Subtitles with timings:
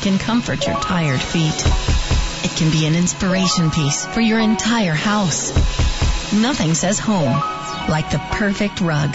[0.00, 1.64] can comfort your tired feet.
[2.44, 5.52] It can be an inspiration piece for your entire house.
[6.32, 7.32] Nothing says home
[7.88, 9.14] like the perfect rug.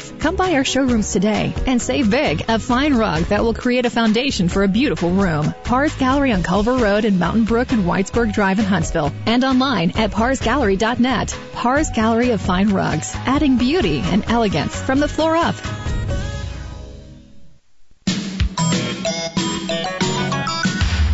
[0.00, 2.44] Come by our showrooms today and save big.
[2.48, 5.54] A fine rug that will create a foundation for a beautiful room.
[5.64, 9.12] Parr's Gallery on Culver Road in Mountain Brook and Whitesburg Drive in Huntsville.
[9.26, 11.38] And online at parsgallery.net.
[11.52, 15.56] Parr's Gallery of Fine Rugs, adding beauty and elegance from the floor up.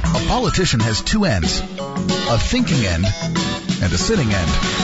[0.04, 1.62] A politician has two ends
[2.30, 4.77] a thinking end and a sitting end.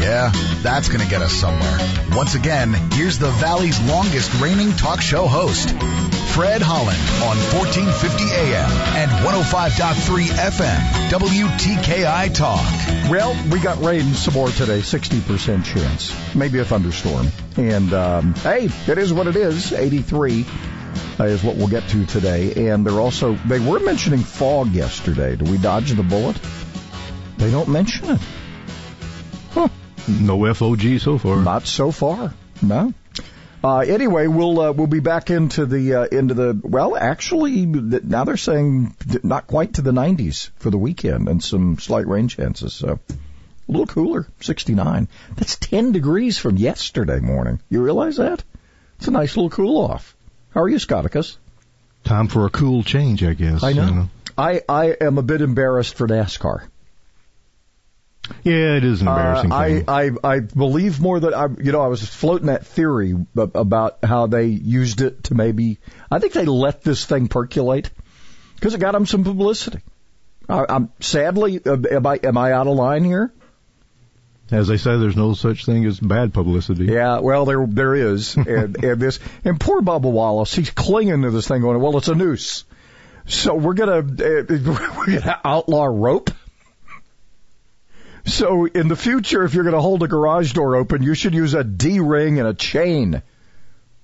[0.00, 0.30] Yeah,
[0.62, 1.78] that's going to get us somewhere.
[2.12, 8.70] Once again, here's the Valley's longest reigning talk show host, Fred Holland on 1450 AM
[8.96, 13.10] and 105.3 FM, WTKI Talk.
[13.10, 16.34] Well, we got rain some more today, 60% chance.
[16.34, 17.28] Maybe a thunderstorm.
[17.56, 19.72] And, um, hey, it is what it is.
[19.72, 20.46] 83
[21.18, 22.68] uh, is what we'll get to today.
[22.70, 25.34] And they're also, they were mentioning fog yesterday.
[25.34, 26.38] Do we dodge the bullet?
[27.38, 28.20] They don't mention it.
[30.08, 31.42] No FOG so far.
[31.42, 32.32] Not so far.
[32.62, 32.94] No.
[33.62, 36.96] Uh, anyway, we'll uh, we'll be back into the uh, into the well.
[36.96, 42.06] Actually, now they're saying not quite to the 90s for the weekend, and some slight
[42.06, 42.72] rain chances.
[42.72, 45.08] So a little cooler, 69.
[45.36, 47.60] That's 10 degrees from yesterday morning.
[47.68, 48.42] You realize that?
[48.98, 50.16] It's a nice little cool off.
[50.50, 51.36] How are you, Scotticus?
[52.04, 53.62] Time for a cool change, I guess.
[53.62, 53.84] I know.
[53.84, 54.08] You know.
[54.38, 56.62] I I am a bit embarrassed for NASCAR.
[58.42, 59.52] Yeah, it is an embarrassing.
[59.52, 63.14] Uh, I, I I believe more that I you know I was floating that theory
[63.36, 65.78] about how they used it to maybe
[66.10, 67.90] I think they let this thing percolate
[68.54, 69.80] because it got them some publicity.
[70.48, 73.32] I, I'm sadly uh, am I am I out of line here?
[74.50, 76.86] As they say, there's no such thing as bad publicity.
[76.86, 81.30] Yeah, well, there there is, and, and this and poor Bubba Wallace, he's clinging to
[81.30, 82.64] this thing, going, "Well, it's a noose."
[83.26, 84.44] So we're gonna uh,
[84.96, 86.30] we're gonna outlaw rope.
[88.28, 91.34] So in the future, if you're going to hold a garage door open, you should
[91.34, 93.22] use a D ring and a chain.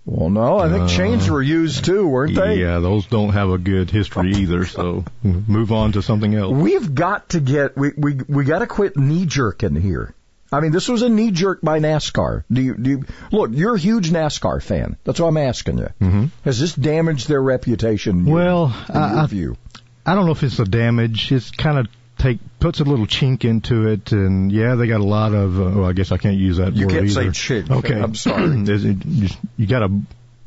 [0.07, 2.57] Well, no, I think uh, chains were used too, weren't they?
[2.57, 4.67] Yeah, those don't have a good history either.
[4.67, 6.53] So move on to something else.
[6.53, 10.15] We've got to get we we we got to quit knee jerking here.
[10.53, 12.45] I mean, this was a knee jerk by NASCAR.
[12.53, 13.51] Do you do you, look?
[13.55, 14.99] You're a huge NASCAR fan.
[15.05, 15.89] That's what I'm asking you.
[16.01, 16.25] Mm-hmm.
[16.45, 18.27] Has this damaged their reputation?
[18.27, 19.57] Well, in your I, view?
[20.05, 21.33] I don't know if it's a damage.
[21.33, 21.89] It's kind of
[22.25, 25.61] take puts a little chink into it, and yeah, they got a lot of.
[25.61, 27.33] Uh, well, I guess I can't use that you word can't either.
[27.35, 27.71] say chink.
[27.71, 28.47] Okay, I'm sorry.
[29.57, 30.01] you, got to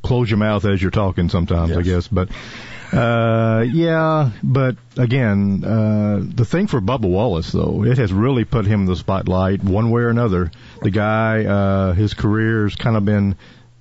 [0.03, 1.77] close your mouth as you're talking sometimes, Yes.
[1.77, 2.07] I guess.
[2.07, 2.29] But
[2.93, 8.65] uh, yeah, but again, uh, the thing for Bubba Wallace though, it has really put
[8.65, 10.51] him in the spotlight one way or another.
[10.81, 13.35] The guy, uh, his career's kind of been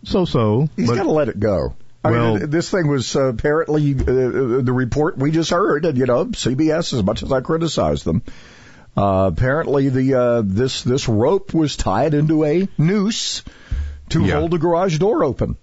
[0.04, 0.68] so-so.
[0.76, 1.74] He's got to let it go.
[2.06, 4.04] I Well- mean, this thing was uh, apparently uh,
[4.62, 6.92] the report we just heard, and you know, CBS.
[6.92, 8.22] As much as I criticize them,
[8.96, 13.42] uh, apparently the uh, this this rope was tied into a noose
[14.10, 14.38] to Yeah.
[14.40, 15.56] hold the garage door open.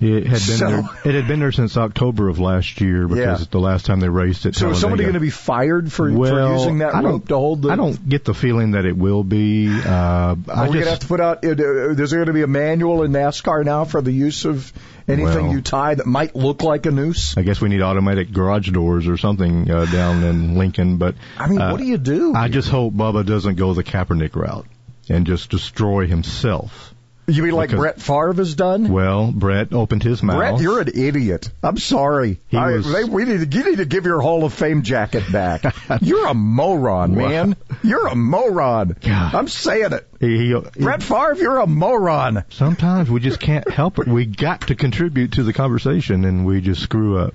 [0.00, 0.88] It had been So- there.
[1.04, 3.34] It had been there since October of last year because Yeah.
[3.34, 4.54] it's the last time they raced it.
[4.54, 7.70] So is somebody going to be fired for, for using that rope to hold the?
[7.70, 9.68] I don't get the feeling that it will be.
[9.68, 11.44] Uh, Are I we going to have to put out?
[11.44, 14.72] uh, Is there going to be a manual in NASCAR now for the use of
[15.08, 17.36] anything Well- you tie that might look like a noose?
[17.36, 20.96] I guess we need automatic garage doors or something uh, down in Lincoln.
[20.98, 22.34] But I mean, uh, what do you do?
[22.34, 24.66] I just hope Bubba doesn't go the Kaepernick route
[25.08, 26.94] and just destroy himself.
[27.28, 28.88] You mean like because- Brett Favre has done?
[28.88, 30.38] Well, Brett opened his mouth.
[30.38, 31.50] Brett, you're an idiot.
[31.62, 32.38] I'm sorry.
[32.52, 35.30] I, was- they, we need to, you need to give your Hall of Fame jacket
[35.30, 35.62] back.
[36.00, 37.56] you're a moron, man.
[37.82, 38.96] You're a moron.
[39.00, 39.34] God.
[39.34, 40.08] I'm saying it.
[40.20, 42.44] He- he- Brett Favre, you're a moron.
[42.50, 44.08] Sometimes we just can't help it.
[44.08, 47.34] We got to contribute to the conversation, and we just screw up.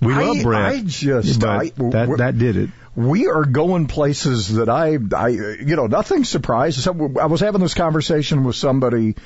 [0.00, 0.62] We I- love Brett.
[0.74, 2.70] I just- I- that that did it.
[2.94, 6.86] We are going places that I, I, you know, nothing surprises.
[6.86, 9.16] I was having this conversation with somebody,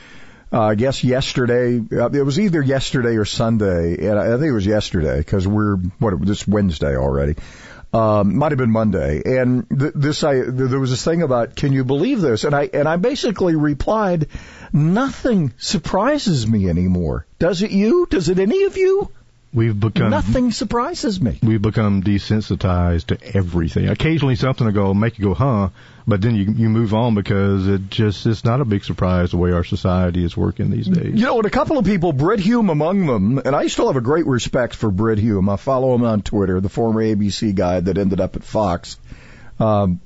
[0.53, 1.79] uh, I guess yesterday.
[1.79, 5.49] Uh, it was either yesterday or Sunday, and I, I think it was yesterday because
[5.49, 7.35] we're what this Wednesday already.
[7.93, 11.57] Um, might have been Monday, and th- this I th- there was this thing about
[11.57, 14.29] can you believe this, and I and I basically replied,
[14.73, 17.27] nothing surprises me anymore.
[17.39, 18.07] Does it you?
[18.11, 19.11] Does it any of you?
[19.53, 21.39] We've become Nothing surprises me.
[21.43, 23.89] We've become desensitized to everything.
[23.89, 25.71] Occasionally something will go make you go, huh?
[26.07, 29.39] But then you you move on because it just it's not a big surprise the
[29.39, 31.15] way our society is working these days.
[31.15, 33.97] You know, and a couple of people, Brit Hume among them, and I still have
[33.97, 35.49] a great respect for Brit Hume.
[35.49, 38.99] I follow him on Twitter, the former ABC guy that ended up at Fox.
[39.59, 40.01] Um,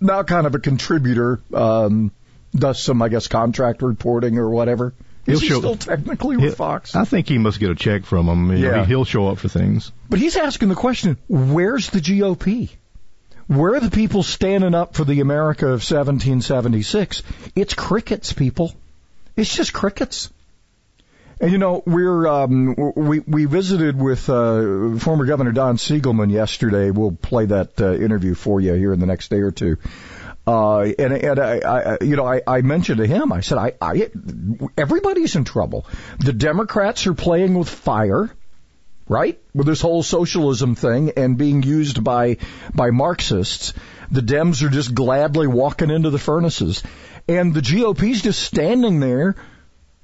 [0.00, 2.12] now kind of a contributor, um,
[2.54, 4.94] does some, I guess, contract reporting or whatever.
[5.26, 6.94] Is He'll he show- still technically with Fox?
[6.94, 8.50] I think he must get a check from them.
[8.56, 8.84] You know, Yeah.
[8.86, 9.90] he'll show up for things.
[10.08, 12.70] But he's asking the question, where's the GOP?
[13.48, 17.22] Where are the people standing up for the America of 1776?
[17.54, 18.72] It's crickets, people.
[19.36, 20.30] It's just crickets.
[21.40, 26.90] And you know, we're um, we we visited with uh, former Governor Don Siegelman yesterday.
[26.90, 29.76] We'll play that uh, interview for you here in the next day or two.
[30.46, 33.72] Uh, and and I, I you know I, I mentioned to him, I said, I,
[33.80, 34.10] I
[34.78, 35.86] everybody's in trouble.
[36.18, 38.30] The Democrats are playing with fire
[39.08, 39.40] right?
[39.54, 42.38] With this whole socialism thing and being used by
[42.74, 43.72] by Marxists,
[44.10, 46.82] the Dems are just gladly walking into the furnaces,
[47.28, 49.36] and the GOP's just standing there.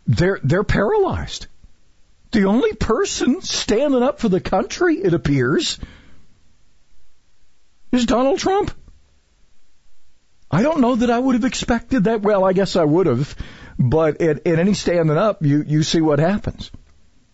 [0.06, 1.46] They're they're paralyzed.
[2.32, 5.78] The only person standing up for the country, it appears,
[7.92, 8.70] is Donald Trump.
[10.52, 12.20] I don't know that I would have expected that.
[12.20, 13.34] Well, I guess I would have,
[13.78, 16.70] but at, at any standing up, you you see what happens.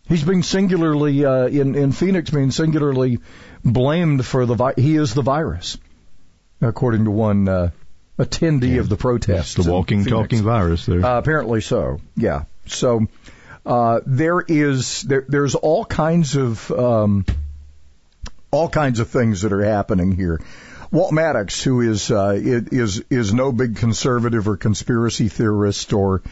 [0.08, 3.18] He's being singularly uh, in in Phoenix, being singularly
[3.64, 5.78] blamed for the vi- he is the virus,
[6.60, 7.70] according to one uh,
[8.18, 9.62] attendee of the protest.
[9.62, 11.04] The walking, talking virus there.
[11.04, 12.00] Uh, apparently so.
[12.16, 12.44] Yeah.
[12.66, 13.08] So
[13.66, 17.26] uh, there is there, there's all kinds of um,
[18.50, 20.40] all kinds of things that are happening here.
[20.90, 26.22] Walt Maddox, who is uh, is is no big conservative or conspiracy theorist or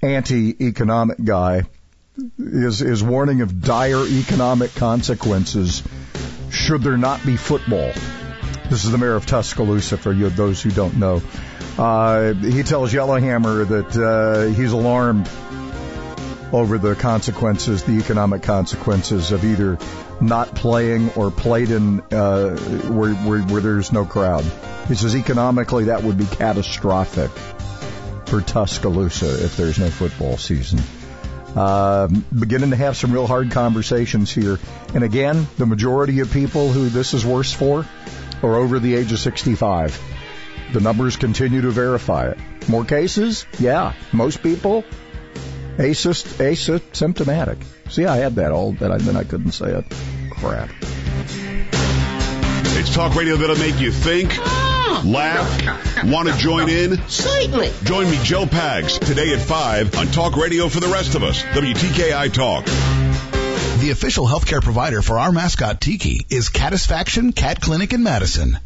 [0.00, 1.62] anti-economic guy,
[2.38, 5.82] is is warning of dire economic consequences
[6.50, 7.92] should there not be football.
[8.70, 11.22] This is the mayor of Tuscaloosa for you, those who don't know.
[11.78, 15.28] Uh, he tells Yellowhammer that uh, he's alarmed
[16.52, 19.78] over the consequences, the economic consequences of either
[20.20, 22.56] not playing or played in uh,
[22.88, 24.44] where, where, where there's no crowd.
[24.88, 27.30] He says economically that would be catastrophic
[28.26, 30.80] for Tuscaloosa if there's no football season.
[31.54, 32.08] Uh,
[32.38, 34.58] beginning to have some real hard conversations here.
[34.94, 37.86] And again, the majority of people who this is worse for
[38.42, 39.98] are over the age of 65.
[40.72, 42.38] The numbers continue to verify it.
[42.68, 43.46] More cases?
[43.58, 43.94] Yeah.
[44.12, 44.84] Most people?
[45.76, 47.58] Asyst- asymptomatic.
[47.90, 49.84] See, I had that all, but I, then I couldn't say it.
[50.30, 50.70] Crap.
[52.78, 55.02] It's talk radio that'll make you think, ah!
[55.04, 56.98] laugh, want to join in.
[57.08, 57.72] Certainly.
[57.84, 61.42] Join me, Joe Pags, today at 5 on Talk Radio for the rest of us.
[61.42, 62.64] WTKI Talk.
[63.80, 68.58] The official healthcare provider for our mascot Tiki is Catisfaction Cat Clinic in Madison.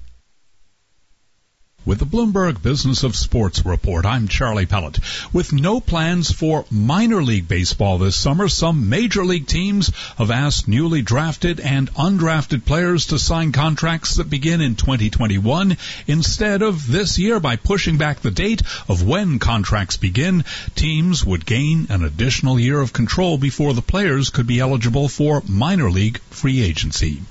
[1.87, 5.01] With the Bloomberg Business of Sports report, I'm Charlie Pellett.
[5.33, 10.69] With no plans for minor league baseball this summer, some major league teams have asked
[10.69, 17.19] newly drafted and undrafted players to sign contracts that begin in 2021 instead of this
[17.19, 20.45] year by pushing back the date of when contracts begin.
[20.75, 25.43] Teams would gain an additional year of control before the players could be eligible for
[25.49, 27.23] minor league free agency.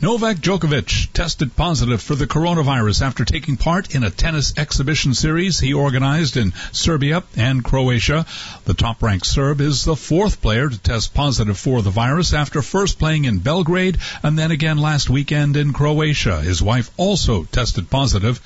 [0.00, 5.58] Novak Djokovic tested positive for the coronavirus after taking part in a tennis exhibition series
[5.58, 8.24] he organized in Serbia and Croatia.
[8.64, 13.00] The top-ranked Serb is the fourth player to test positive for the virus after first
[13.00, 16.42] playing in Belgrade and then again last weekend in Croatia.
[16.42, 18.40] His wife also tested positive.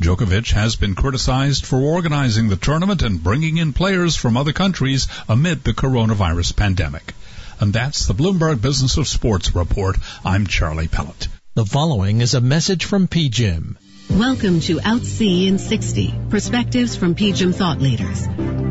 [0.00, 5.06] Djokovic has been criticized for organizing the tournament and bringing in players from other countries
[5.28, 7.12] amid the coronavirus pandemic.
[7.60, 9.96] And that's the Bloomberg Business of Sports report.
[10.24, 11.28] I'm Charlie Pellett.
[11.54, 13.76] The following is a message from PGIM.
[14.10, 18.26] Welcome to Outsea in 60, Perspectives from PGIM Thought Leaders.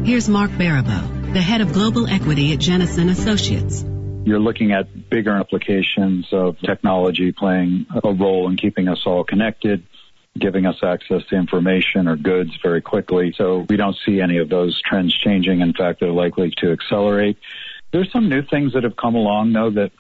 [0.05, 3.83] Here's Mark Baribeau, the head of global equity at Jennison Associates.
[4.25, 9.83] You're looking at bigger implications of technology playing a role in keeping us all connected,
[10.37, 13.33] giving us access to information or goods very quickly.
[13.37, 15.61] So we don't see any of those trends changing.
[15.61, 17.37] In fact, they're likely to accelerate.
[17.93, 19.91] There's some new things that have come along, though, that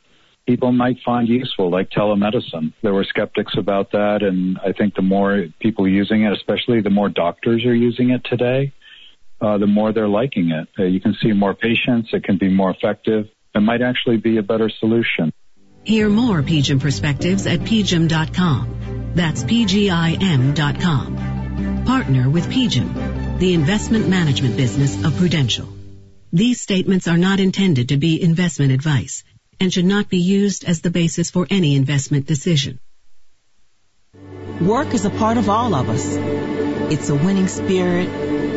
[0.47, 2.73] people might find useful, like telemedicine.
[2.81, 6.89] There were skeptics about that, and I think the more people using it, especially the
[6.89, 8.73] more doctors are using it today,
[9.39, 10.67] uh, the more they're liking it.
[10.77, 14.37] Uh, you can see more patients, it can be more effective, it might actually be
[14.37, 15.31] a better solution.
[15.83, 19.11] Hear more PGIM perspectives at pgim.com.
[19.13, 21.17] That's pgim.com.
[21.85, 25.82] Partner with PGIM, the investment management business of Prudential.
[26.35, 29.23] These statements are not intended to be investment advice.
[29.59, 32.79] and should not be used as the basis for any investment decision.
[34.59, 36.05] Work is a part of all of us.
[36.91, 38.09] It's a winning spirit,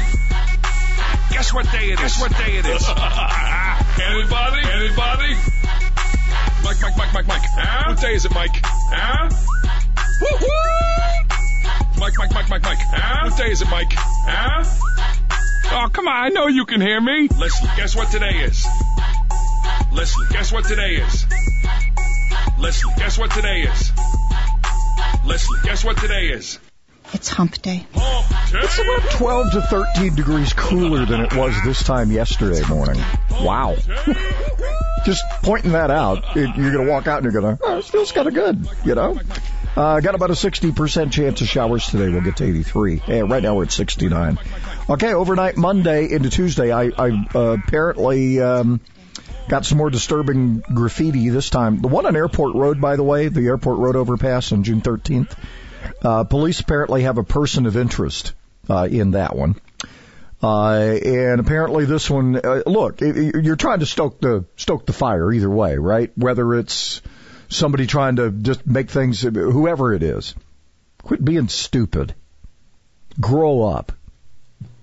[1.32, 2.00] Guess what day it is?
[2.00, 2.88] Guess what day it is?
[4.02, 4.62] Anybody?
[4.70, 5.36] Anybody?
[6.64, 7.42] Mike, Mike, Mike, Mike, Mike.
[7.44, 7.94] Huh?
[7.94, 8.52] What day is it, Mike?
[8.64, 9.30] Huh?
[10.22, 12.00] Woo-hoo!
[12.00, 12.78] Mike, Mike, Mike, Mike, Mike.
[12.82, 13.30] Huh?
[13.30, 13.92] What day is it, Mike?
[13.94, 14.64] Huh?
[15.74, 16.14] Oh, come on.
[16.14, 17.30] I know you can hear me.
[17.40, 18.68] Leslie, guess what today is?
[19.94, 21.26] Leslie, guess what today is?
[22.60, 23.92] Leslie, guess what today is?
[25.26, 26.60] Leslie, guess what today is?
[27.14, 27.86] It's hump day.
[27.94, 28.60] Hump day.
[28.60, 33.02] It's about 12 to 13 degrees cooler than it was this time yesterday morning.
[33.32, 33.78] Wow.
[35.06, 37.78] Just pointing that out, it, you're going to walk out and you're going to, oh,
[37.78, 39.18] it feels kind of good, you know?
[39.76, 42.10] Uh, got about a 60% chance of showers today.
[42.10, 43.02] We'll get to 83.
[43.08, 44.38] Yeah, right now we're at 69.
[44.90, 48.82] Okay, overnight Monday into Tuesday, I, I uh, apparently um,
[49.48, 51.82] got some more disturbing graffiti this time.
[51.82, 55.38] The one on Airport Road, by the way, the Airport Road overpass on June 13th.
[56.02, 58.34] Uh, police apparently have a person of interest
[58.70, 59.56] uh, in that one.
[60.44, 65.32] Uh, and apparently this one, uh, look, you're trying to stoke the stoke the fire
[65.32, 66.12] either way, right?
[66.18, 67.02] Whether it's
[67.52, 70.34] somebody trying to just make things, whoever it is,
[71.04, 72.16] quit being stupid.
[73.20, 73.92] Grow up.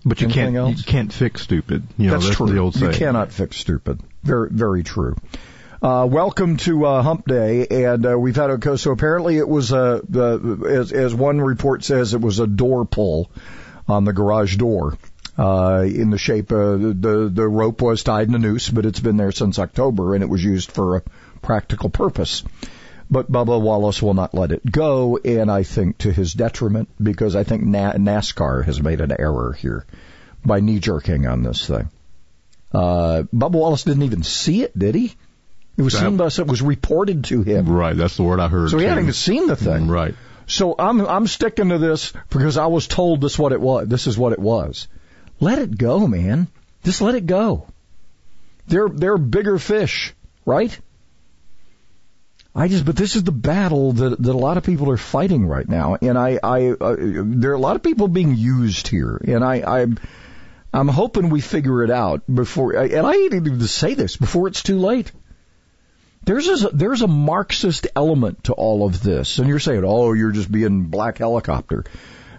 [0.05, 0.79] But you Anything can't else?
[0.79, 1.83] you can't fix stupid.
[1.97, 2.47] You know, that's, that's, true.
[2.47, 4.01] the old you cannot fix stupid.
[4.23, 5.17] Very, very true.
[5.83, 9.73] Uh, welcome to uh, Hump Day, and uh, we've had a so apparently it was
[9.73, 13.31] a uh, as as one report says it was a door pull
[13.87, 14.99] on the garage door.
[15.37, 19.17] Uh, in the shape, the the rope was tied in a noose, but it's been
[19.17, 21.03] there since October, and it was used for a
[21.43, 22.43] practical purpose.
[23.11, 27.35] But Bubba Wallace will not let it go, and I think to his detriment, because
[27.35, 29.87] I think Na- NASCAR has made an error here
[30.45, 31.89] by knee jerking on this thing.
[32.73, 35.15] Uh, Bubba Wallace didn't even see it, did he?
[35.79, 36.39] It was That- seen by us.
[36.39, 37.67] It was reported to him.
[37.69, 38.71] Right, that's the word I heard.
[38.71, 38.89] So he too.
[38.89, 39.89] hadn't even seen the thing.
[39.89, 40.15] Right.
[40.47, 43.87] So I'm I'm sticking to this because I was told this what it was.
[43.89, 44.89] This is what it was.
[45.41, 46.49] Let it go, man.
[46.85, 47.67] Just let it go.
[48.67, 50.15] They're they're bigger fish,
[50.45, 50.77] right?
[52.55, 55.47] I just, but this is the battle that that a lot of people are fighting
[55.47, 59.17] right now, and I, I, uh, there are a lot of people being used here,
[59.17, 59.87] and I, I,
[60.73, 64.63] I'm hoping we figure it out before, and I even to say this before it's
[64.63, 65.13] too late.
[66.25, 70.33] There's a, there's a Marxist element to all of this, and you're saying, oh, you're
[70.33, 71.85] just being black helicopter.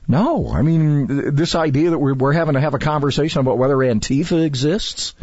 [0.08, 3.76] No, I mean this idea that we're, we're having to have a conversation about whether
[3.76, 5.14] Antifa exists.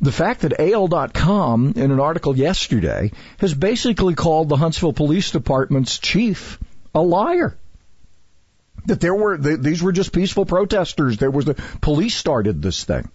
[0.00, 5.98] The fact that AL.com in an article yesterday has basically called the Huntsville Police Department's
[5.98, 6.58] chief
[6.94, 7.56] a liar.
[8.86, 11.16] That there were th- these were just peaceful protesters.
[11.16, 13.08] There was the police started this thing.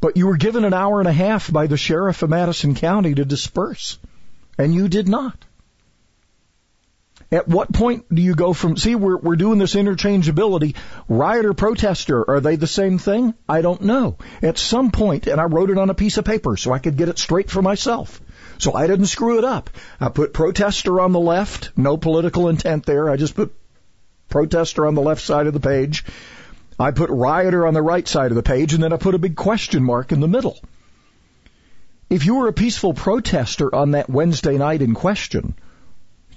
[0.00, 3.14] But you were given an hour and a half by the sheriff of Madison County
[3.14, 3.98] to disperse,
[4.58, 5.36] and you did not.
[7.32, 10.76] At what point do you go from, see, we're, we're doing this interchangeability.
[11.08, 13.32] Rioter, protester, are they the same thing?
[13.48, 14.18] I don't know.
[14.42, 16.98] At some point, and I wrote it on a piece of paper so I could
[16.98, 18.20] get it straight for myself.
[18.58, 19.70] So I didn't screw it up.
[19.98, 23.08] I put protester on the left, no political intent there.
[23.08, 23.54] I just put
[24.28, 26.04] protester on the left side of the page.
[26.78, 29.18] I put rioter on the right side of the page, and then I put a
[29.18, 30.58] big question mark in the middle.
[32.10, 35.54] If you were a peaceful protester on that Wednesday night in question,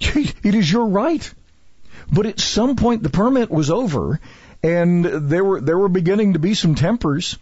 [0.00, 1.32] it is your right.
[2.12, 4.20] But at some point the permit was over
[4.62, 7.38] and there were there were beginning to be some tempers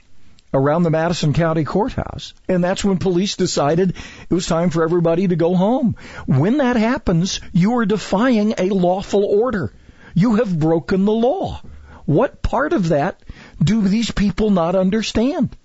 [0.53, 2.33] around the Madison County Courthouse.
[2.49, 3.91] And that's when police decided
[4.31, 5.97] it was time for everybody to go home.
[6.27, 9.73] When that happens, you are defying a lawful order.
[10.15, 11.61] You have broken the law.
[12.07, 13.21] What part of that
[13.63, 15.57] do these people not understand?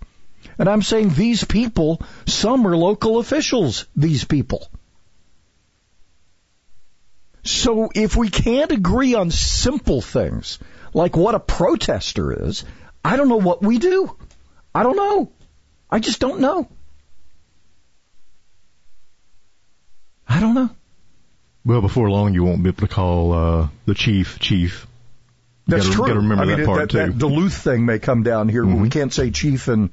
[0.58, 4.68] And I'm saying these people, some are local officials, these people.
[7.44, 10.60] So if we can't agree on simple things,
[10.94, 12.66] like what a protester is,
[13.04, 14.16] I don't know what we do.
[14.74, 15.32] I don't know.
[15.90, 16.68] I just don't know.
[20.28, 20.70] I don't know.
[21.66, 24.88] Well, before long, you won't be able to call uh, the chief chief.
[25.68, 26.08] That's gotta, true.
[26.08, 27.12] Got to remember I mean, that part that, too.
[27.12, 28.76] that Duluth thing may come down here, mm-hmm.
[28.76, 29.90] but we can't say chief, and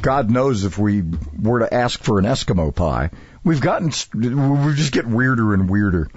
[0.00, 1.02] God knows if we
[1.40, 3.10] were to ask for an Eskimo pie,
[3.44, 6.08] we've gotten we just get weirder and weirder.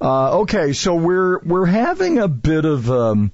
[0.00, 3.32] Uh, okay, so we're we're having a bit of um,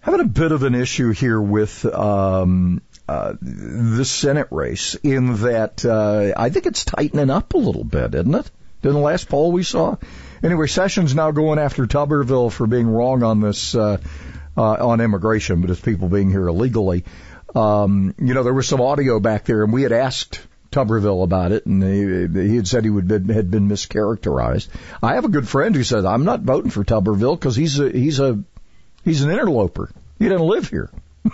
[0.00, 5.84] having a bit of an issue here with um, uh, the Senate race in that
[5.84, 8.50] uh, I think it's tightening up a little bit, isn't it?
[8.82, 9.96] In the last poll we saw.
[10.42, 13.98] Anyway, Sessions now going after Tuberville for being wrong on this uh,
[14.56, 17.04] uh, on immigration, but it's people being here illegally.
[17.54, 21.52] Um, you know, there was some audio back there, and we had asked Tuberville about
[21.52, 24.68] it, and he, he had said he would been, had been mischaracterized.
[25.02, 27.90] I have a good friend who says I'm not voting for Tuberville because he's a
[27.90, 28.42] he's a
[29.04, 29.90] he's an interloper.
[30.18, 30.90] He doesn't live here.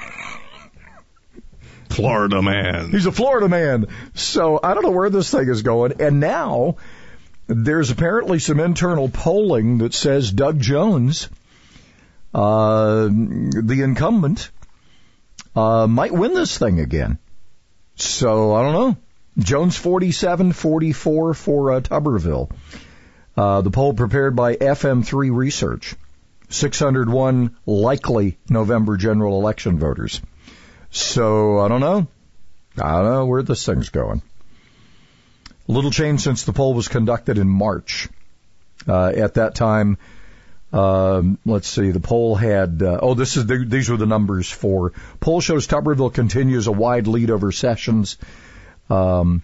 [1.90, 2.90] Florida man.
[2.90, 3.86] He's a Florida man.
[4.14, 6.00] So I don't know where this thing is going.
[6.00, 6.76] And now
[7.46, 11.28] there's apparently some internal polling that says Doug Jones,
[12.34, 14.50] uh, the incumbent,
[15.54, 17.18] uh, might win this thing again.
[17.96, 18.96] So I don't know.
[19.38, 22.50] Jones 47, 44 for uh, Tuberville.
[23.36, 25.94] Uh, the poll prepared by FM3 Research.
[26.48, 30.20] 601 likely November general election voters.
[30.90, 32.06] So I don't know.
[32.80, 34.22] I don't know where this thing's going.
[35.68, 38.08] Little change since the poll was conducted in March.
[38.86, 39.98] Uh, at that time,
[40.72, 44.50] um, let's see, the poll had, uh, oh, this is the, these were the numbers
[44.50, 48.16] for poll shows Tuberville continues a wide lead over Sessions.
[48.88, 49.42] Um,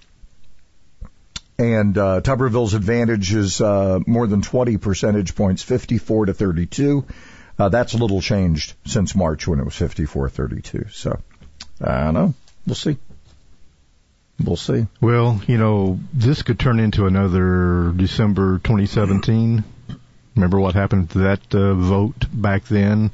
[1.59, 7.05] and uh, Tuberville's advantage is uh, more than 20 percentage points, 54 to 32.
[7.59, 10.93] Uh, that's a little changed since March when it was 54-32.
[10.93, 11.21] So
[11.81, 12.35] I don't know.
[12.67, 12.97] We'll see.
[14.43, 14.87] We'll see.
[15.01, 19.63] Well, you know, this could turn into another December 2017.
[20.35, 23.11] Remember what happened to that uh, vote back then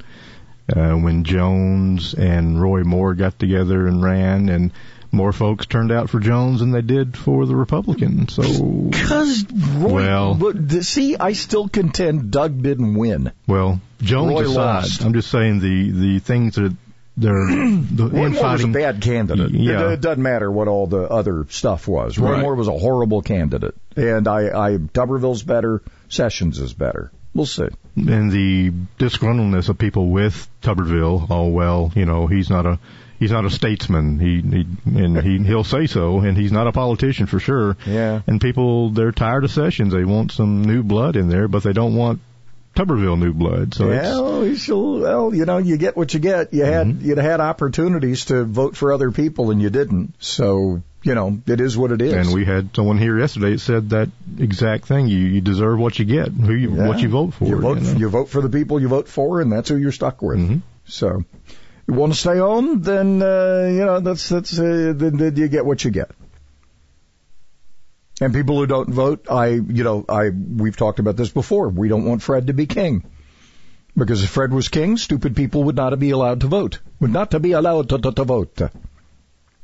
[0.75, 4.73] uh, when Jones and Roy Moore got together and ran, and
[5.11, 8.29] more folks turned out for Jones than they did for the Republican.
[8.29, 13.33] So because Roy, well, see, I still contend Doug didn't win.
[13.47, 15.05] Well, Jones Roy aside, lost.
[15.05, 16.77] I'm just saying the the things that
[17.17, 19.51] they're the Roy Moore was a bad candidate.
[19.51, 19.89] Yeah.
[19.89, 22.19] It, it doesn't matter what all the other stuff was.
[22.19, 22.41] Roy Right.
[22.43, 25.83] Moore was a horrible candidate, and I, I Tuberville's better.
[26.09, 27.11] Sessions is better.
[27.35, 27.69] We'll see.
[27.97, 31.27] and the disgruntledness of people with Tuberville.
[31.29, 32.79] Oh well, you know he's not a
[33.19, 34.19] he's not a statesman.
[34.19, 34.67] He, he
[35.03, 37.77] and he he'll say so, and he's not a politician for sure.
[37.87, 38.21] Yeah.
[38.27, 39.93] And people they're tired of sessions.
[39.93, 42.21] They want some new blood in there, but they don't want
[42.77, 43.75] Tuberville new blood.
[43.75, 46.53] So well, you should- well, you know, you get what you get.
[46.55, 47.05] You had Mm-hmm.
[47.09, 50.15] you had opportunities to vote for other people, and you didn't.
[50.21, 52.13] So you know, it is what it is.
[52.13, 55.07] and we had someone here yesterday that said that exact thing.
[55.09, 56.89] You you deserve what you get, who you Yeah.
[56.89, 57.45] what you vote for.
[57.47, 57.93] You vote, know?
[57.93, 60.39] you vote for the people you vote for, and that's who you're stuck with.
[60.39, 60.57] Mm-hmm.
[60.87, 61.25] So,
[61.89, 65.49] you want to stay home, then uh, you know that's that's uh, then, then you
[65.49, 66.11] get what you get.
[68.21, 71.69] And people who don't vote, I you know I we've talked about this before.
[71.69, 73.05] We don't want Fred to be king
[73.97, 76.81] because if Fred was king, stupid people would not be allowed to vote.
[77.01, 78.61] Would not to be allowed to, to, to vote.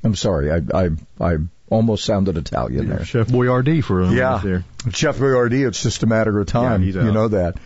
[0.03, 1.37] I'm sorry, I I I
[1.69, 3.05] almost sounded Italian there.
[3.05, 4.93] Chef Boyardee for a Yeah, minute there.
[4.93, 5.67] Chef Boyardee.
[5.67, 6.83] It's just a matter of time.
[6.83, 7.57] Yeah, you know that.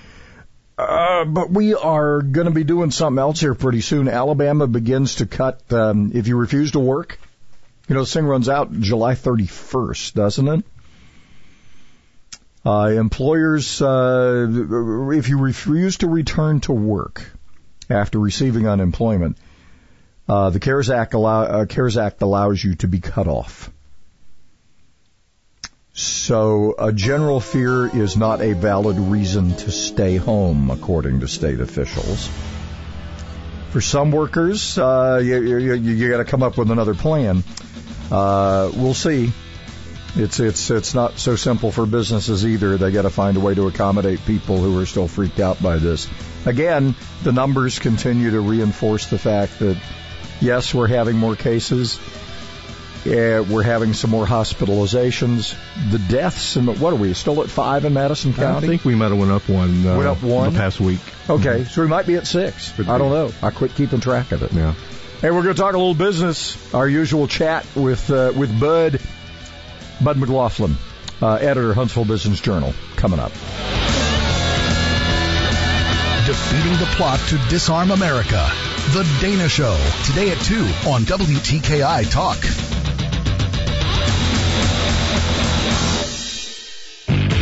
[0.79, 4.09] Uh, but we are going to be doing something else here pretty soon.
[4.09, 7.19] Alabama begins to cut um, if you refuse to work.
[7.89, 10.65] You know, this thing runs out July 31st, doesn't it?
[12.65, 14.47] Uh, employers, uh,
[15.13, 17.29] if you refuse to return to work
[17.91, 19.37] after receiving unemployment,
[20.29, 23.71] uh, the CARES Act, allow, uh, CARES Act allows you to be cut off.
[25.99, 31.59] So a general fear is not a valid reason to stay home, according to state
[31.59, 32.31] officials.
[33.71, 37.43] For some workers, uh, you, you, you got to come up with another plan.
[38.13, 39.33] Uh, we'll see.
[40.15, 42.77] It's it's it's not so simple for businesses either.
[42.77, 45.79] They got to find a way to accommodate people who are still freaked out by
[45.79, 46.07] this.
[46.47, 49.77] Again, the numbers continue to reinforce the fact that
[50.41, 51.99] yes, we're having more cases.
[53.05, 55.57] Yeah, we're having some more hospitalizations.
[55.91, 58.67] The deaths, and what are we still at five in Madison County?
[58.67, 59.87] I think we might have went up one.
[59.87, 61.01] Uh, went up one the past week.
[61.29, 62.79] Okay, so we might be at six.
[62.81, 63.33] I don't know.
[63.43, 64.53] I quit keeping track of it.
[64.53, 64.75] Yeah.
[65.21, 66.73] Hey, we're going to talk a little business.
[66.75, 69.01] Our usual chat with uh, with Bud
[70.01, 70.77] Bud McLaughlin,
[71.21, 73.33] uh, editor Huntsville Business Journal, coming up.
[76.27, 78.51] Defeating the plot to disarm America.
[78.93, 80.57] The Dana Show, today at 2
[80.89, 82.68] on WTKI Talk.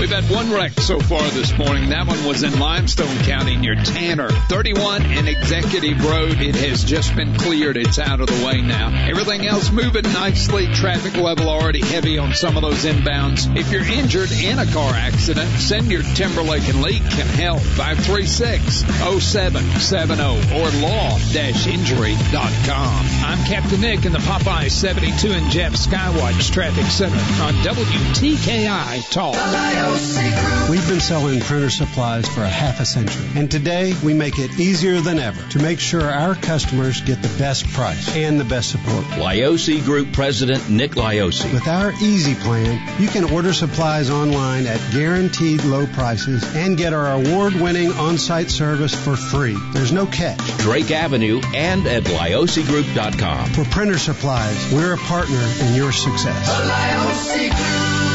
[0.07, 1.89] We've had one wreck so far this morning.
[1.89, 4.29] That one was in Limestone County near Tanner.
[4.29, 6.41] 31 and Executive Road.
[6.41, 7.77] It has just been cleared.
[7.77, 9.09] It's out of the way now.
[9.11, 10.69] Everything else moving nicely.
[10.69, 13.59] Traffic level already heavy on some of those inbounds.
[13.59, 17.63] If you're injured in a car accident, send your Timberlake and Leak can help.
[17.63, 23.07] 536-0770 or law-injury.com.
[23.27, 30.71] I'm Captain Nick in the Popeye 72 and Jeff Skywatch Traffic Center on WTKI Talk.
[30.71, 34.61] We've been selling printer supplies for a half a century, and today we make it
[34.61, 38.71] easier than ever to make sure our customers get the best price and the best
[38.71, 39.05] support.
[39.19, 41.53] Liosi Group President Nick Liosi.
[41.53, 46.93] With our Easy Plan, you can order supplies online at guaranteed low prices and get
[46.93, 49.57] our award-winning on-site service for free.
[49.73, 50.39] There's no catch.
[50.59, 53.16] Drake Avenue and at liosigroup.com.
[53.55, 58.06] For printer supplies, we're a partner in your success.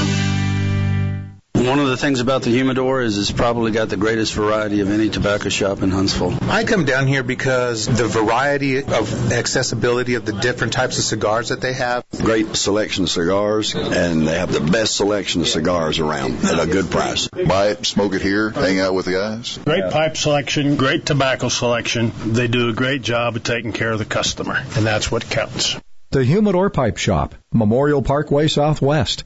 [1.61, 4.89] One of the things about the humidor is it's probably got the greatest variety of
[4.89, 6.35] any tobacco shop in Huntsville.
[6.49, 11.49] I come down here because the variety of accessibility of the different types of cigars
[11.49, 12.03] that they have.
[12.17, 16.65] Great selection of cigars, and they have the best selection of cigars around at a
[16.65, 17.27] good price.
[17.27, 19.59] Buy it, smoke it here, hang out with the guys.
[19.63, 22.11] Great pipe selection, great tobacco selection.
[22.25, 25.77] They do a great job of taking care of the customer, and that's what counts.
[26.09, 29.25] The Humidor Pipe Shop, Memorial Parkway Southwest.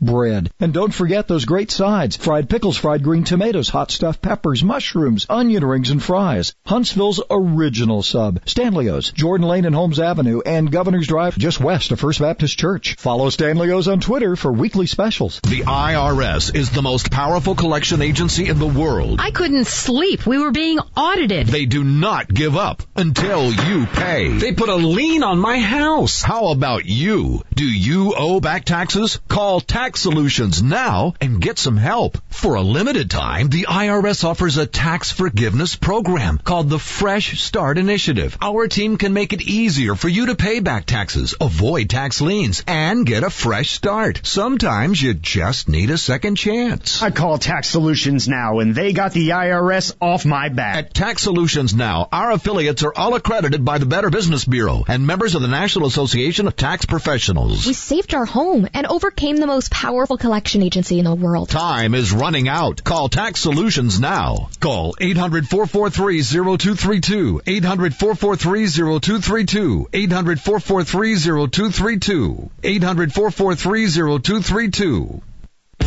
[0.00, 0.50] bread.
[0.60, 2.16] And don't forget those great sides.
[2.16, 6.54] Fried pickles, fried green tomatoes, hot stuffed peppers, mushrooms, onion rings, and fries.
[6.66, 8.40] Huntsville's original sub.
[8.46, 12.96] Stanley's, Jordan Lane and Holmes Avenue, and Governor's Drive just west of First Baptist Church.
[12.98, 15.40] Follow Stanley's on Twitter for weekly specials.
[15.40, 19.20] The IRS is the most powerful collection agency in the world.
[19.20, 20.26] I couldn't sleep.
[20.26, 21.48] We were being audited.
[21.48, 24.36] They do not give up until you pay.
[24.38, 26.22] They put a lien on my house.
[26.22, 27.42] How about you?
[27.54, 29.20] Do you owe back taxes?
[29.28, 32.18] Call Tax Solutions now and get some help.
[32.30, 37.78] For a limited time, the IRS offers a tax forgiveness program called the Fresh Start
[37.78, 38.36] Initiative.
[38.42, 42.64] Our team can make it easier for you to pay back taxes, avoid tax liens,
[42.66, 44.20] and and get a fresh start.
[44.22, 47.02] Sometimes you just need a second chance.
[47.02, 50.76] I call Tax Solutions Now and they got the IRS off my back.
[50.76, 55.06] At Tax Solutions Now, our affiliates are all accredited by the Better Business Bureau and
[55.06, 57.66] members of the National Association of Tax Professionals.
[57.66, 61.50] We saved our home and overcame the most powerful collection agency in the world.
[61.50, 62.82] Time is running out.
[62.82, 64.48] Call Tax Solutions now.
[64.58, 67.42] Call 800-443-0232.
[67.42, 69.90] 800-443-0232.
[69.92, 72.50] 800-443-0232.
[72.64, 75.22] 800 443 0232.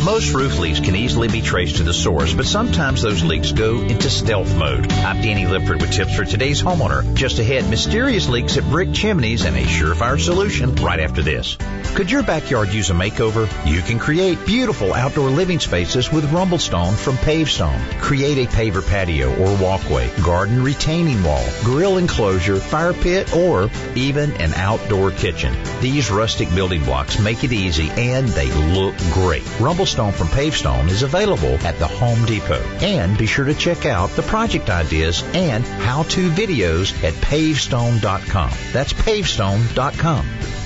[0.04, 3.80] Most roof leaks can easily be traced to the source, but sometimes those leaks go
[3.82, 4.90] into stealth mode.
[4.90, 7.14] I'm Danny Lipford with tips for today's homeowner.
[7.14, 11.58] Just ahead, mysterious leaks at brick chimneys and a surefire solution right after this.
[11.94, 13.46] Could your backyard use a makeover?
[13.70, 17.80] You can create beautiful outdoor living spaces with Rumblestone from Pavestone.
[18.00, 24.32] Create a paver patio or walkway, garden retaining wall, grill enclosure, fire pit, or even
[24.40, 25.54] an outdoor kitchen.
[25.80, 29.42] These rustic building blocks make it easy and they look great.
[29.90, 32.62] Rumblestone from Pavestone is available at the Home Depot.
[32.80, 38.52] And be sure to check out the project ideas and how-to videos at pavestone.com.
[38.72, 40.59] That's pavestone.com.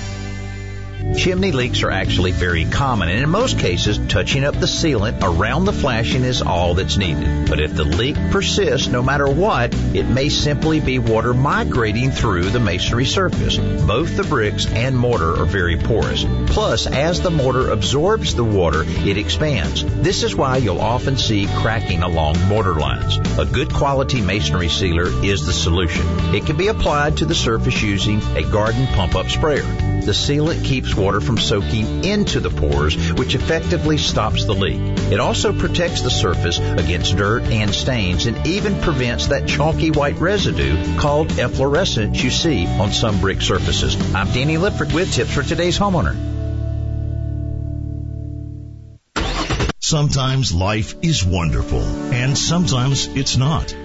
[1.13, 5.65] Chimney leaks are actually very common, and in most cases, touching up the sealant around
[5.65, 7.47] the flashing is all that's needed.
[7.47, 12.49] But if the leak persists no matter what, it may simply be water migrating through
[12.49, 13.57] the masonry surface.
[13.57, 16.25] Both the bricks and mortar are very porous.
[16.47, 19.85] Plus, as the mortar absorbs the water, it expands.
[20.01, 23.17] This is why you'll often see cracking along mortar lines.
[23.37, 26.05] A good quality masonry sealer is the solution.
[26.33, 29.63] It can be applied to the surface using a garden pump up sprayer.
[30.05, 34.79] The sealant keeps water from soaking into the pores, which effectively stops the leak.
[35.11, 40.19] It also protects the surface against dirt and stains and even prevents that chalky white
[40.19, 43.95] residue called efflorescence you see on some brick surfaces.
[44.15, 46.15] I'm Danny Lipford with tips for today's homeowner.
[49.79, 51.81] Sometimes life is wonderful,
[52.11, 53.84] and sometimes it's not.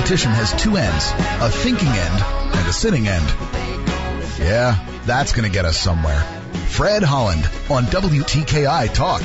[0.00, 2.22] Politician has two ends, a thinking end
[2.56, 3.28] and a sitting end.
[4.38, 6.20] Yeah, that's going to get us somewhere.
[6.68, 9.20] Fred Holland on WTKI Talk.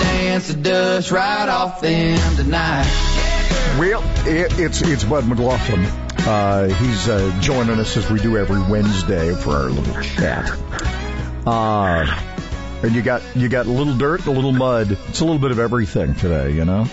[0.00, 2.86] dance the dust right off them tonight.
[3.78, 5.84] Well, it, it's it's Bud McLaughlin.
[6.26, 10.50] Uh, he's uh, joining us as we do every Wednesday for our little chat.
[11.46, 12.35] Uh,
[12.82, 14.98] and you got you got a little dirt, a little mud.
[15.08, 16.86] It's a little bit of everything today, you know.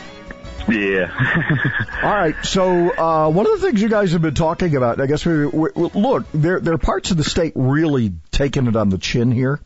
[0.67, 1.11] Yeah.
[2.03, 2.35] All right.
[2.43, 5.45] So uh, one of the things you guys have been talking about, I guess, we,
[5.45, 9.31] we, look, there there are parts of the state really taking it on the chin
[9.31, 9.59] here.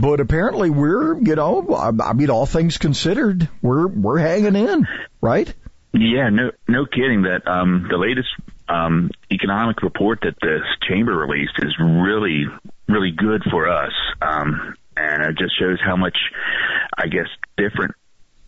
[0.00, 4.86] But apparently we're, you know, I, I mean, all things considered, we're we're hanging in,
[5.20, 5.52] right?
[5.92, 7.22] Yeah, no, no kidding.
[7.22, 8.28] That um, the latest
[8.68, 12.44] um, economic report that the chamber released is really,
[12.88, 16.16] really good for us, um, and it just shows how much,
[16.96, 17.94] I guess, different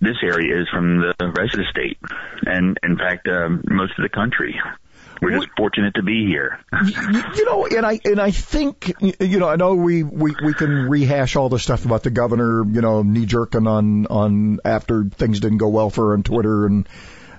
[0.00, 1.98] this area is from the rest of the state,
[2.46, 4.60] and in fact, um, most of the country.
[5.20, 6.60] We're just fortunate to be here.
[7.36, 10.88] you, know, and I and I think you know, I know we we we can
[10.88, 15.40] rehash all the stuff about the governor, you know, knee jerking on on after things
[15.40, 16.88] didn't go well for her on Twitter and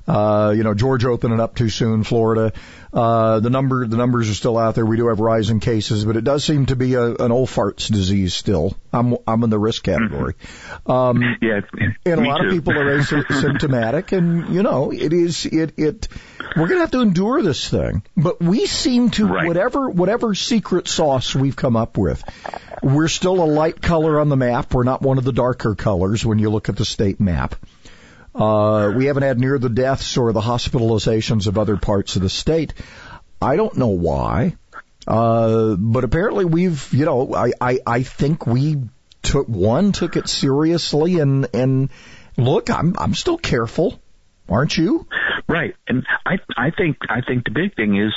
[0.09, 2.51] uh, you know, George opening up too soon, Florida.
[2.91, 4.85] Uh, the number, the numbers are still out there.
[4.85, 7.91] We do have rising cases, but it does seem to be a, an old farts
[7.91, 8.75] disease still.
[8.91, 10.33] I'm, I'm in the risk category.
[10.87, 11.61] Um, yeah.
[12.05, 12.47] And a lot too.
[12.47, 16.07] of people are asymptomatic and, you know, it is, it, it,
[16.55, 19.47] we're going to have to endure this thing, but we seem to, right.
[19.47, 22.23] whatever, whatever secret sauce we've come up with,
[22.81, 24.73] we're still a light color on the map.
[24.73, 27.55] We're not one of the darker colors when you look at the state map.
[28.39, 32.29] Uh, we haven't had near the deaths or the hospitalizations of other parts of the
[32.29, 32.73] state.
[33.41, 34.55] I don't know why.
[35.05, 38.77] Uh, but apparently we've, you know, I, I, I think we
[39.23, 41.89] took, one, took it seriously and, and
[42.37, 43.99] look, I'm, I'm still careful.
[44.47, 45.07] Aren't you?
[45.47, 45.75] Right.
[45.87, 48.13] And I, I think, I think the big thing is,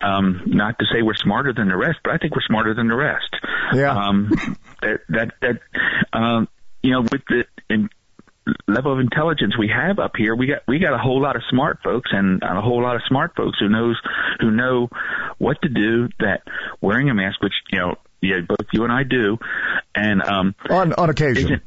[0.00, 2.88] um, not to say we're smarter than the rest, but I think we're smarter than
[2.88, 3.34] the rest.
[3.72, 3.96] Yeah.
[3.96, 4.30] Um,
[4.82, 5.60] that, that, that,
[6.12, 6.48] um,
[6.82, 7.88] you know, with the, in,
[8.66, 11.42] level of intelligence we have up here, we got we got a whole lot of
[11.50, 14.00] smart folks and a whole lot of smart folks who knows
[14.40, 14.88] who know
[15.38, 16.08] what to do.
[16.20, 16.42] That
[16.80, 19.38] wearing a mask, which you know, yeah, both you and I do,
[19.94, 21.60] and um, on on occasion.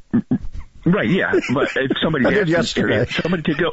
[0.89, 3.71] Right, yeah, but if somebody I did yesterday, somebody to go,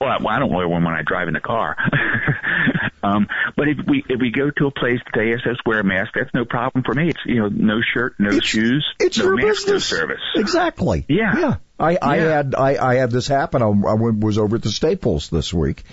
[0.00, 1.76] well, I don't wear one when I drive in the car.
[3.00, 5.84] Um, but if we if we go to a place that they us wear a
[5.84, 7.08] mask, that's no problem for me.
[7.10, 9.84] It's you know no shirt, no It's- shoes, it's no your mask, no business.
[9.86, 10.20] service.
[10.34, 11.04] Exactly.
[11.08, 11.38] Yeah.
[11.38, 11.54] Yeah.
[11.78, 12.22] I, I Yeah.
[12.24, 13.62] had I, I had this happen.
[13.62, 15.84] I, I was over at the Staples this week,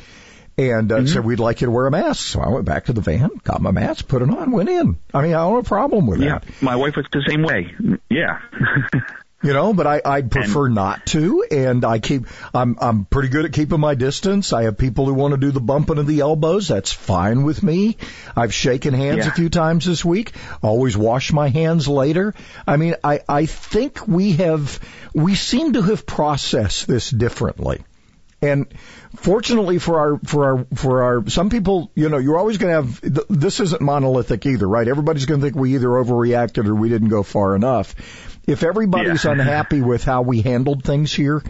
[0.57, 1.05] and uh, Mm-hmm.
[1.05, 2.21] said we'd like you to wear a mask.
[2.27, 4.97] So I went back to the van, got my mask, put it on, went in.
[5.13, 6.61] I mean, I don't have a problem with Yeah, that.
[6.63, 7.71] my wife was the same way.
[8.09, 8.39] Yeah.
[9.45, 13.45] You know, but I I prefer not to, and I keep I'm I'm pretty good
[13.45, 14.51] at keeping my distance.
[14.53, 16.67] I have people who want to do the bumping of the elbows.
[16.67, 17.97] That's fine with me.
[18.35, 19.27] I've shaken hands Yeah.
[19.27, 20.31] a few times this week.
[20.61, 22.33] Always wash my hands later.
[22.65, 24.79] I mean, I I think we have
[25.13, 27.83] we seem to have processed this differently.
[28.45, 28.67] And
[29.15, 32.75] fortunately for our for our for our some people, you know, you're always going to
[32.81, 34.87] have th- this isn't monolithic either, right?
[34.87, 37.95] Everybody's going to think we either overreacted or we didn't go far enough.
[38.47, 39.31] If everybody's Yeah.
[39.31, 41.41] unhappy with how we handled things here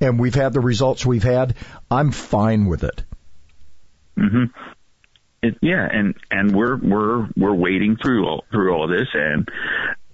[0.00, 1.54] and we've had the results we've had,
[1.90, 3.02] I'm fine with it.
[4.16, 4.44] hmm
[5.42, 9.48] It, yeah, and and we're we're we're wading through all through all this, and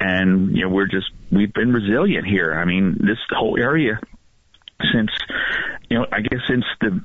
[0.01, 2.53] and you know we're just we've been resilient here.
[2.55, 4.01] I mean, this whole area
[4.93, 5.11] since
[5.89, 7.01] you know I guess since the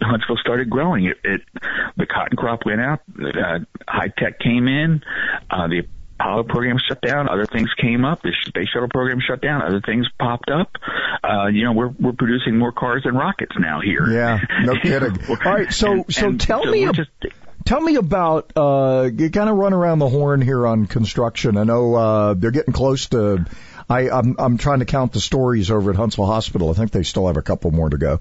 [0.00, 1.40] Huntsville started growing, it, it
[1.96, 5.02] the cotton crop went out, uh, high tech came in,
[5.50, 5.82] uh, the
[6.20, 9.80] Apollo program shut down, other things came up, the space shuttle program shut down, other
[9.80, 10.70] things popped up.
[11.22, 14.06] Uh, you know, we're we're producing more cars than rockets now here.
[14.10, 15.16] Yeah, no kidding.
[15.28, 17.10] All right, so And- so and tell so me just
[17.64, 21.58] Tell me about uh you kind of run around the horn here on construction.
[21.58, 23.44] I know uh they're getting close to
[23.88, 26.70] I I'm I'm trying to count the stories over at Huntsville Hospital.
[26.70, 28.20] I think they still have a couple more to go.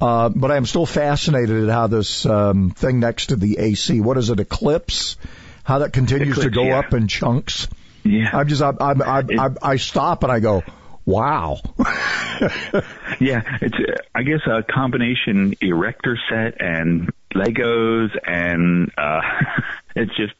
[0.00, 4.16] Uh but I'm still fascinated at how this um thing next to the AC, what
[4.16, 5.16] is it, Eclipse?
[5.64, 6.78] How that continues to go yeah.
[6.78, 7.68] up in chunks.
[8.04, 8.30] Yeah.
[8.32, 10.62] I'm just I'm, I'm, I'm, I I stop and I go,
[11.04, 11.58] "Wow."
[13.20, 19.20] Yeah, it's uh, I guess a combination erector set and Legos and uh
[19.96, 20.34] it's just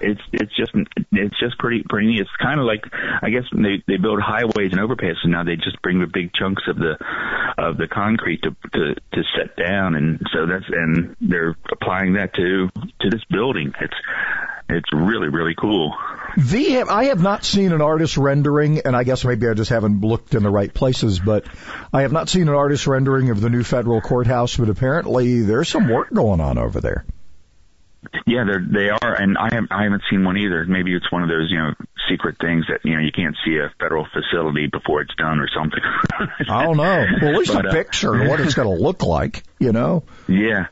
[0.00, 0.72] it's it's just
[1.12, 2.20] it's just pretty pretty neat.
[2.20, 2.84] It's kind of like
[3.22, 6.32] I guess they they build highways and overpasses and now they just bring the big
[6.34, 6.96] chunks of the
[7.58, 12.34] of the concrete to to to set down and so that's and they're applying that
[12.34, 12.68] to
[13.00, 13.72] to this building.
[13.80, 13.94] It's
[14.68, 15.94] it's really really cool.
[16.36, 20.00] The I have not seen an artist rendering, and I guess maybe I just haven't
[20.00, 21.46] looked in the right places, but
[21.92, 24.56] I have not seen an artist rendering of the new federal courthouse.
[24.56, 27.04] But apparently, there's some work going on over there.
[28.26, 30.64] Yeah, they're they are, and I haven't I haven't seen one either.
[30.64, 31.72] Maybe it's one of those you know
[32.08, 35.48] secret things that you know you can't see a federal facility before it's done or
[35.54, 35.80] something.
[36.48, 37.06] I don't know.
[37.22, 39.72] Well, at least But, a uh, picture of what it's going to look like, you
[39.72, 40.04] know.
[40.26, 40.66] Yeah,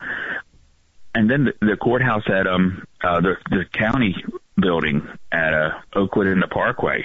[1.14, 4.14] and then the, the courthouse at um uh, the the county
[4.57, 7.05] building at uh, Oakwood in the Parkway.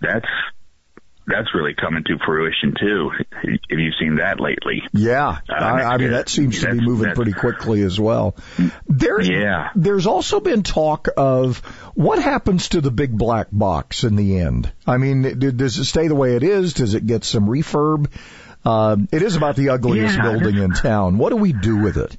[0.00, 0.26] That's
[1.26, 3.10] that's really coming to fruition too.
[3.32, 4.82] Have you seen that lately?
[4.94, 8.34] Yeah, Uh, I, I mean that seems to be moving pretty quickly as well.
[8.86, 9.68] There's Yeah.
[9.74, 11.58] there's also been talk of
[11.94, 14.72] what happens to the big black box in the end.
[14.86, 16.72] I mean, does it stay the way it is?
[16.72, 18.08] Does it get some refurb?
[18.64, 20.22] Um, it is about the ugliest Yeah.
[20.22, 21.18] building in town.
[21.18, 22.16] What do we do with it?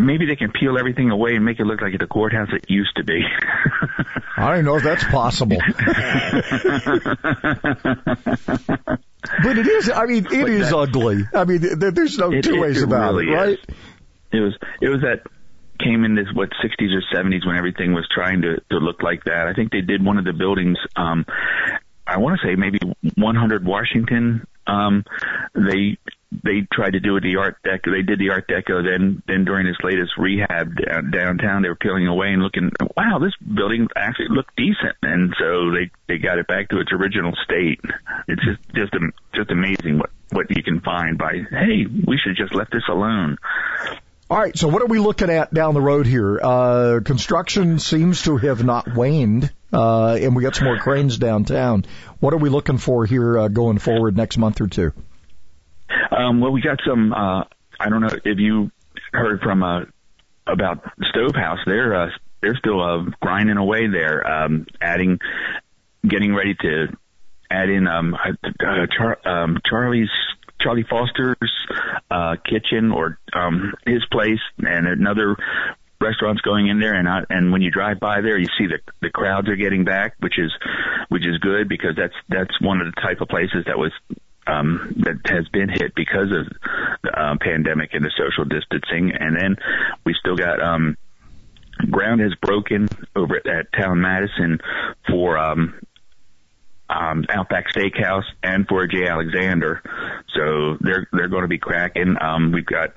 [0.00, 2.96] Maybe they can peel everything away and make it look like the courthouse it used
[2.96, 3.20] to be.
[4.36, 5.58] I don't know if that's possible.
[9.42, 9.90] But it is.
[9.90, 11.24] I mean, it is that- ugly.
[11.34, 13.48] I mean, th- there's no It- two it- ways it about really it, right?
[13.50, 13.58] is.
[14.32, 15.20] It was it was that
[15.78, 19.24] came in this what 60s or 70s when everything was trying to to look like
[19.24, 19.46] that.
[19.48, 20.78] I think they did one of the buildings.
[20.96, 21.26] Um,
[22.06, 22.78] I want to say maybe
[23.16, 24.46] 100 Washington.
[24.66, 25.04] Um,
[25.54, 25.98] they
[26.32, 27.92] they tried to do it the Art Deco.
[27.92, 28.84] They did the Art Deco.
[28.84, 32.70] Then then during this latest rehab down- downtown, they were peeling away and looking.
[32.96, 34.96] Wow, this building actually looked decent.
[35.02, 37.80] And so they they got it back to its original state.
[38.28, 38.92] It's just just
[39.34, 43.36] just amazing what what you can find by hey, we should just let this alone.
[44.30, 46.38] All right, so what are we looking at down the road here?
[46.40, 51.84] Uh, construction seems to have not waned, uh, and we got some more cranes downtown.
[52.20, 54.92] What are we looking for here uh, going forward next month or two?
[56.10, 57.12] Um, well, we got some.
[57.12, 57.44] Uh,
[57.78, 58.70] I don't know if you
[59.12, 59.82] heard from uh,
[60.46, 61.58] about Stovehouse.
[61.66, 62.10] They're uh,
[62.42, 65.18] they're still uh, grinding away there, um, adding,
[66.06, 66.86] getting ready to
[67.50, 70.10] add in um, uh, Char- um, Charlie's
[70.60, 71.66] Charlie Foster's
[72.10, 75.36] uh, kitchen or um, his place, and another
[76.00, 78.78] restaurants going in there and I, and when you drive by there you see the
[79.02, 80.50] the crowds are getting back which is
[81.10, 83.92] which is good because that's that's one of the type of places that was
[84.46, 86.46] um that has been hit because of
[87.02, 89.56] the uh, pandemic and the social distancing and then
[90.04, 90.96] we still got um
[91.90, 94.58] ground has broken over at, at town madison
[95.08, 95.74] for um
[96.90, 99.06] um, Outback Steakhouse and for J.
[99.06, 99.82] Alexander.
[100.34, 102.16] So they're they're going to be cracking.
[102.20, 102.94] Um, we've got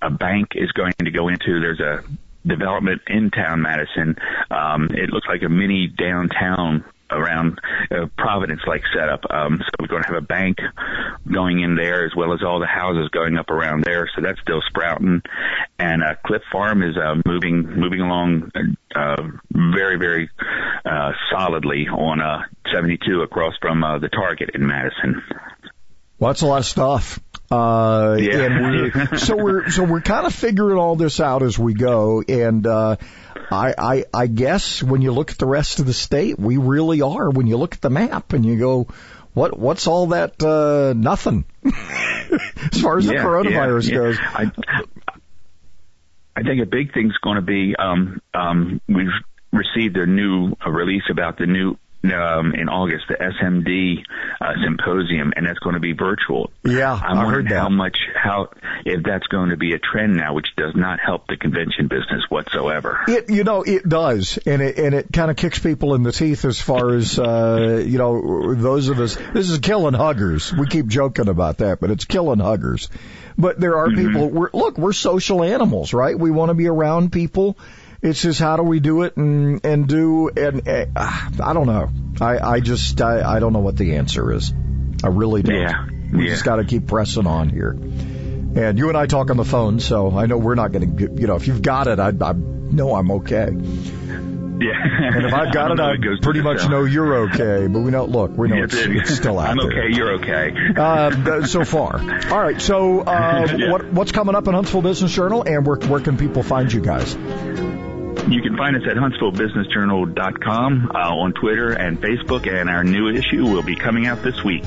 [0.00, 1.60] a bank is going to go into.
[1.60, 2.04] There's a
[2.46, 4.16] development in town Madison.
[4.50, 7.60] Um, it looks like a mini downtown around
[7.90, 9.20] uh, Providence like setup.
[9.30, 10.58] Um, so we're going to have a bank
[11.30, 14.08] going in there as well as all the houses going up around there.
[14.14, 15.22] So that's still sprouting.
[15.78, 18.50] And uh, Clift Farm is uh, moving moving along
[18.94, 20.30] uh, very very
[20.84, 22.42] uh, solidly on uh,
[22.72, 25.22] 72 across from uh, the Target in Madison.
[26.18, 27.18] Well, that's a lot of stuff.
[27.50, 28.42] Uh, Yeah.
[28.44, 32.22] and we're, so we're so we're kind of figuring all this out as we go,
[32.26, 32.96] and uh,
[33.52, 37.02] I, I I guess when you look at the rest of the state, we really
[37.02, 37.30] are.
[37.30, 38.88] When you look at the map and you go,
[39.34, 40.42] what what's all that?
[40.42, 41.44] Uh, nothing.
[41.64, 43.98] as far as the coronavirus yeah, yeah.
[43.98, 44.18] goes.
[44.20, 44.52] I,
[46.34, 49.06] I think a big thing's going to be um, um, we've
[49.52, 54.02] received a new a release about the new um, in August the SMD
[54.40, 56.50] uh, symposium, and that's going to be virtual.
[56.64, 57.60] Yeah, I'm I wondering heard that.
[57.60, 58.50] how much how
[58.84, 62.24] if that's going to be a trend now, which does not help the convention business
[62.28, 63.00] whatsoever.
[63.06, 66.12] It you know it does, and it and it kind of kicks people in the
[66.12, 69.16] teeth as far as uh, you know those of us.
[69.32, 70.52] This is killing huggers.
[70.52, 72.88] We keep joking about that, but it's killing huggers.
[73.38, 74.28] But there are people.
[74.28, 76.18] We're, look, we're social animals, right?
[76.18, 77.56] We want to be around people.
[78.02, 81.88] It's just how do we do it and and do and uh, I don't know.
[82.20, 84.52] I I just I, I don't know what the answer is.
[85.04, 85.54] I really don't.
[85.54, 86.30] Yeah, We yeah.
[86.32, 87.70] just got to keep pressing on here.
[87.70, 91.02] And you and I talk on the phone, so I know we're not going to,
[91.20, 93.48] you know, if you've got it, I, I know I'm okay.
[93.50, 95.14] Yeah.
[95.14, 97.66] And if I've got it, I pretty much know you're okay.
[97.66, 99.84] But we know, look, we know Yeah, it's, it's still out I'm there.
[99.86, 99.96] okay.
[99.96, 100.52] You're okay.
[100.76, 101.96] Uh, so far.
[102.30, 102.60] All right.
[102.60, 103.70] So, uh, Yeah.
[103.72, 106.80] what, what's coming up in Huntsville Business Journal, and where, where can people find you
[106.82, 107.14] guys?
[108.28, 113.44] You can find us at HuntsvilleBusinessJournal.com, uh, on Twitter and Facebook, and our new issue
[113.44, 114.64] will be coming out this week.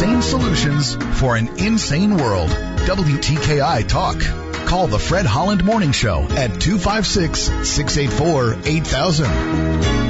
[0.00, 2.50] Sane solutions for an insane world.
[2.50, 4.49] WTKI Talk.
[4.70, 10.09] Call the Fred Holland Morning Show at 256 684 8000.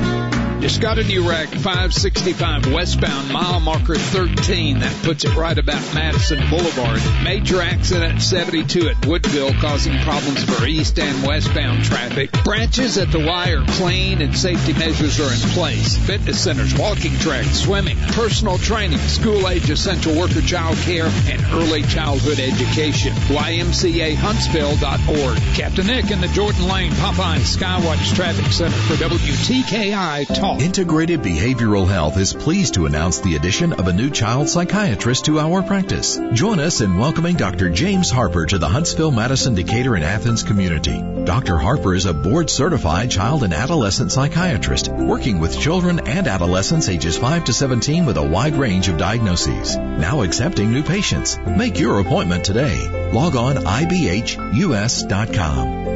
[0.60, 1.48] Just got a New wreck.
[1.48, 4.80] 565 westbound mile marker 13.
[4.80, 7.00] That puts it right about Madison Boulevard.
[7.24, 12.30] Major accident 72 at Woodville causing problems for east and westbound traffic.
[12.44, 15.96] Branches at the Y are clean and safety measures are in place.
[15.96, 21.84] Fitness centers, walking tracks, swimming, personal training, school age essential worker child care, and early
[21.84, 23.14] childhood education.
[23.14, 25.38] YMCAHuntsville.org.
[25.54, 30.49] Captain Nick in the Jordan Lane Popeye Skywatch Traffic Center for WTKI Talk.
[30.58, 35.38] Integrated Behavioral Health is pleased to announce the addition of a new child psychiatrist to
[35.38, 36.18] our practice.
[36.32, 37.70] Join us in welcoming Dr.
[37.70, 41.00] James Harper to the Huntsville, Madison, Decatur, and Athens community.
[41.24, 41.58] Dr.
[41.58, 47.16] Harper is a board certified child and adolescent psychiatrist working with children and adolescents ages
[47.16, 49.76] 5 to 17 with a wide range of diagnoses.
[49.76, 51.38] Now accepting new patients.
[51.38, 53.10] Make your appointment today.
[53.12, 54.98] Log on ibhus.com.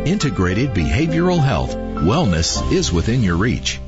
[0.06, 1.74] Integrated Behavioral Health.
[1.74, 3.80] Wellness is within your reach.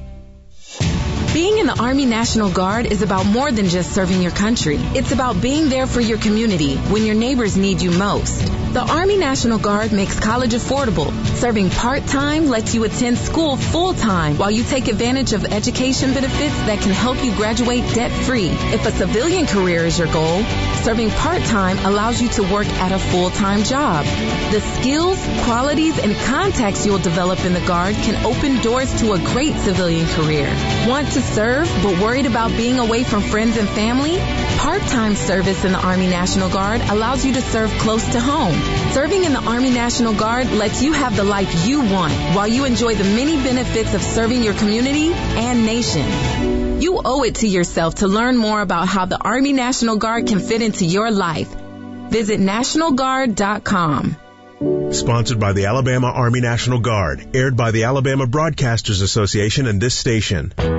[1.66, 4.76] The Army National Guard is about more than just serving your country.
[4.94, 8.38] It's about being there for your community when your neighbors need you most.
[8.72, 11.10] The Army National Guard makes college affordable.
[11.34, 16.80] Serving part-time lets you attend school full-time while you take advantage of education benefits that
[16.82, 18.50] can help you graduate debt-free.
[18.50, 20.44] If a civilian career is your goal,
[20.84, 24.04] serving part-time allows you to work at a full-time job.
[24.52, 29.18] The skills, qualities, and contacts you'll develop in the Guard can open doors to a
[29.18, 30.46] great civilian career.
[30.86, 34.18] Want to serve but worried about being away from friends and family?
[34.58, 38.54] Part-time service in the Army National Guard allows you to serve close to home.
[38.92, 42.64] Serving in the Army National Guard lets you have the life you want while you
[42.64, 46.80] enjoy the many benefits of serving your community and nation.
[46.82, 50.40] You owe it to yourself to learn more about how the Army National Guard can
[50.40, 51.48] fit into your life.
[52.10, 54.16] Visit NationalGuard.com.
[54.90, 57.36] Sponsored by the Alabama Army National Guard.
[57.36, 60.54] Aired by the Alabama Broadcasters Association and this station.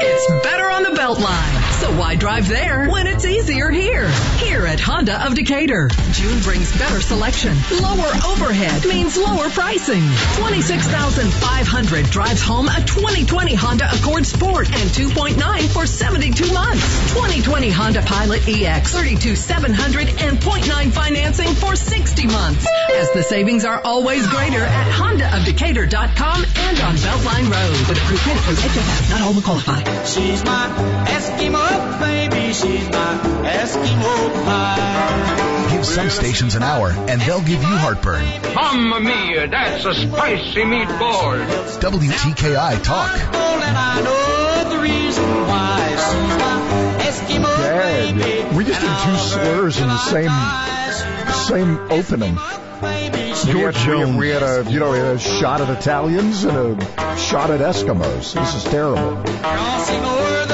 [0.00, 1.58] It's better on the Beltline.
[1.80, 4.08] So why drive there when it's easier here?
[4.38, 5.88] Here at Honda of Decatur.
[6.12, 7.56] June brings better selection.
[7.80, 10.02] Lower overhead means lower pricing.
[10.36, 17.14] 26,500 drives home a 2020 Honda Accord Sport and 2.9 for 72 months.
[17.14, 22.66] 2020 Honda Pilot EX 32,700 and 0.9 financing for 60 months.
[22.94, 27.88] As the savings are always greater at HondaofDecatur.com and on Beltline Road.
[27.88, 29.10] With credit through HFF.
[29.10, 30.04] Not all will qualify.
[30.04, 30.68] She's my
[31.06, 32.52] Eskimo baby.
[32.52, 35.68] She's my Eskimo pie.
[35.72, 38.24] Give some stations an hour and they'll give you heartburn.
[38.54, 41.44] Mamma mia, that's a spicy meatball.
[41.80, 43.10] WTKI Talk.
[43.10, 45.88] And I know the reason why.
[45.90, 48.20] She's my Eskimo baby.
[48.20, 50.30] Dad, we just did two slurs in the same
[51.48, 52.36] same opening.
[53.44, 54.16] George we, had, Jones.
[54.16, 57.60] we had a you know we had a shot at Italians and a shot at
[57.60, 58.34] Eskimos.
[58.34, 59.22] This is terrible.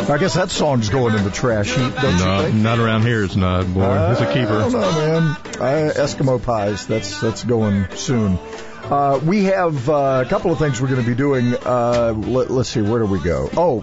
[0.06, 2.56] I guess that song's going in the trash heap, don't you No, think?
[2.56, 3.24] not around here.
[3.24, 4.10] It's not, boy.
[4.12, 4.58] It's a keeper.
[4.58, 5.22] don't know, man.
[5.60, 6.86] I, Eskimo pies.
[6.86, 8.38] That's that's going soon.
[8.84, 11.54] Uh, we have uh, a couple of things we're going to be doing.
[11.54, 13.48] Uh, let, let's see, where do we go?
[13.56, 13.80] Oh,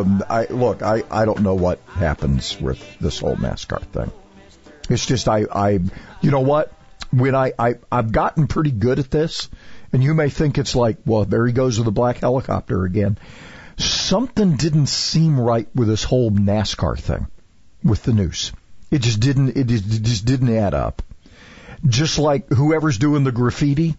[0.00, 4.10] um, I look, I, I don't know what happens with this whole NASCAR thing.
[4.88, 5.78] It's just I, I
[6.20, 6.72] you know what?
[7.12, 9.48] When I, I I've gotten pretty good at this,
[9.92, 13.18] and you may think it's like, well, there he goes with the black helicopter again.
[13.78, 17.26] Something didn't seem right with this whole NASCAR thing
[17.82, 18.52] with the noose.
[18.90, 19.56] It just didn't.
[19.56, 21.02] It just, it just didn't add up.
[21.86, 23.96] Just like whoever's doing the graffiti,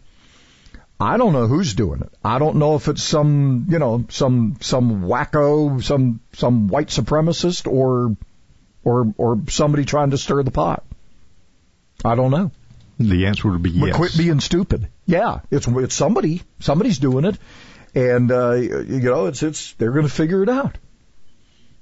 [1.00, 2.14] I don't know who's doing it.
[2.24, 7.66] I don't know if it's some, you know, some some wacko, some some white supremacist,
[7.72, 8.16] or
[8.84, 10.84] or or somebody trying to stir the pot.
[12.06, 12.52] I don't know.
[13.10, 13.96] The answer would be But yes.
[13.96, 14.88] quit being stupid.
[15.06, 16.42] Yeah, it's it's somebody.
[16.60, 17.38] Somebody's doing it,
[17.96, 20.78] and uh, you know, it's it's they're going to figure it out.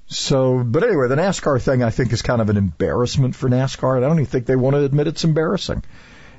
[0.08, 3.96] So, but anyway, the NASCAR thing I think is kind of an embarrassment for NASCAR.
[3.96, 5.84] and I don't even think they want to admit it's embarrassing.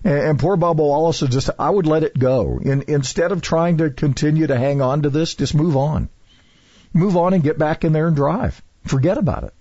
[0.03, 2.59] And, and poor Bubba Wallace is just, I would let it go.
[2.61, 6.09] In, instead of trying to continue to hang on to this, just move on.
[6.93, 8.61] Move on and get back in there and drive.
[8.87, 9.55] Forget about it.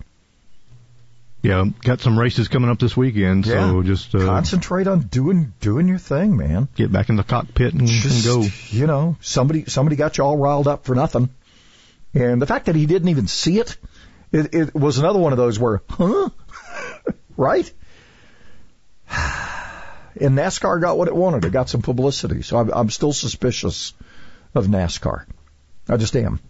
[1.42, 3.84] Yeah, got some races coming up this weekend, so Yeah.
[3.88, 6.68] just uh, Concentrate on doing doing your thing, man.
[6.76, 8.46] get back in the cockpit and, and go.
[8.70, 11.30] you know, somebody somebody got you all riled up for nothing.
[12.14, 13.78] And the fact that he didn't even see it,
[14.34, 16.30] it, it was another one of those where, huh?
[17.38, 17.72] right?
[20.20, 21.46] And NASCAR got what it wanted.
[21.46, 22.42] It got some publicity.
[22.42, 23.94] So I'm, I'm still suspicious
[24.54, 25.26] of NASCAR.
[25.88, 26.42] I just am.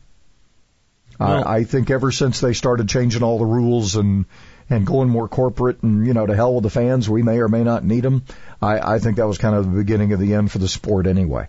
[1.20, 4.26] Well- I, I think ever since they started changing all the rules and
[4.70, 7.48] and going more corporate and you know to hell with the fans, we may or
[7.48, 8.24] may not need them.
[8.62, 11.08] I, I think that was kind of the beginning of the end for the sport
[11.08, 11.48] anyway.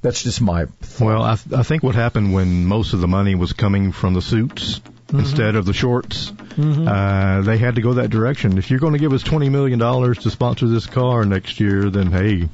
[0.00, 0.66] That's just my
[1.00, 4.14] Well, I, th- I think what happened when most of the money was coming from
[4.14, 5.26] the suits Mm-hmm.
[5.26, 8.56] instead of the shorts, uh, they had to go that direction.
[8.56, 11.90] If you're going to give us twenty million dollars to sponsor this car next year,
[11.90, 12.48] then hey,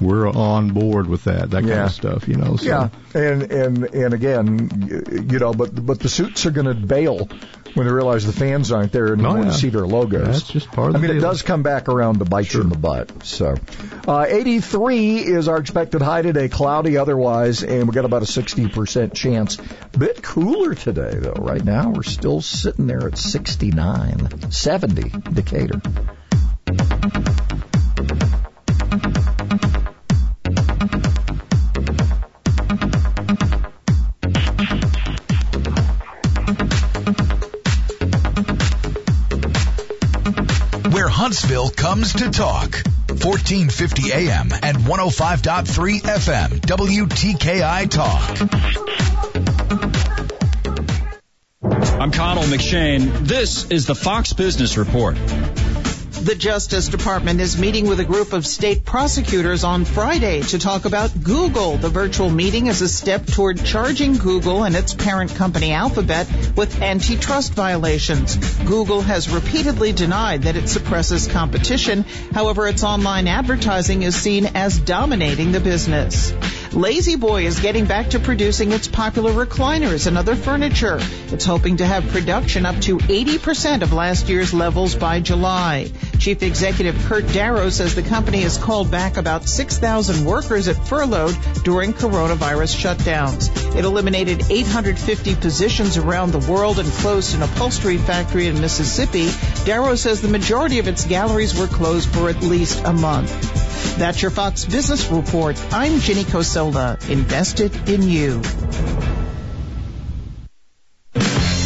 [0.00, 1.50] we're on board with that.
[1.50, 2.56] That kind of stuff, you know.
[2.56, 2.66] So.
[2.66, 7.28] Yeah, and and and again, you know, but but the suits are going to bail
[7.74, 9.44] when they realize the fans aren't there and Oh, yeah.
[9.44, 10.26] to see their logos.
[10.26, 12.68] That's just part of I mean, it does come back around to bite you in
[12.70, 13.24] the butt.
[13.24, 13.54] So,
[14.08, 19.12] uh, 83 is our expected high today, cloudy otherwise, and we got about a 60%
[19.14, 19.56] chance.
[19.96, 21.32] Bit cooler today though.
[21.32, 25.80] Right now, we're still sitting there at 69, 70 Decatur.
[41.26, 42.76] Huntsville comes to talk.
[43.08, 46.60] 1450 AM and 105.3 FM.
[46.60, 48.38] WTKI Talk.
[52.00, 53.26] I'm Connell McShane.
[53.26, 55.16] This is the Fox Business Report.
[56.26, 60.84] The Justice Department is meeting with a group of state prosecutors on Friday to talk
[60.84, 61.76] about Google.
[61.76, 66.82] The virtual meeting is a step toward charging Google and its parent company Alphabet with
[66.82, 68.34] antitrust violations.
[68.64, 72.02] Google has repeatedly denied that it suppresses competition.
[72.32, 76.32] However, its online advertising is seen as dominating the business.
[76.72, 80.98] La-Z-Boy is getting back to producing its popular recliners and other furniture.
[81.28, 85.90] It's hoping to have production up to 80% of last year's levels by July.
[86.18, 91.36] Chief Executive Kurt Darrow says the company has called back about 6,000 workers it furloughed
[91.62, 93.50] during coronavirus shutdowns.
[93.76, 99.30] It eliminated 850 positions around the world and closed an upholstery factory in Mississippi.
[99.64, 103.30] Darrow says the majority of its galleries were closed for at least a month.
[103.96, 105.56] That's your Fox Business Report.
[105.72, 108.42] I'm Ginny Cosola, invested in you.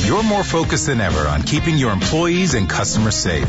[0.06, 3.48] You're more focused than ever on keeping your employees and customers safe.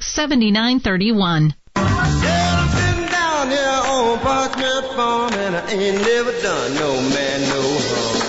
[5.33, 8.21] and I ain't never done no man no harm.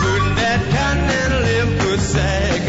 [0.00, 2.62] Putting that cotton in a limb good sag.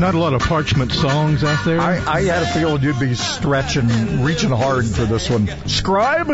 [0.00, 1.80] Not a lot of parchment songs out there.
[1.80, 5.46] I, I had a feeling you'd be stretching, reaching hard for this one.
[5.68, 6.28] Scribe,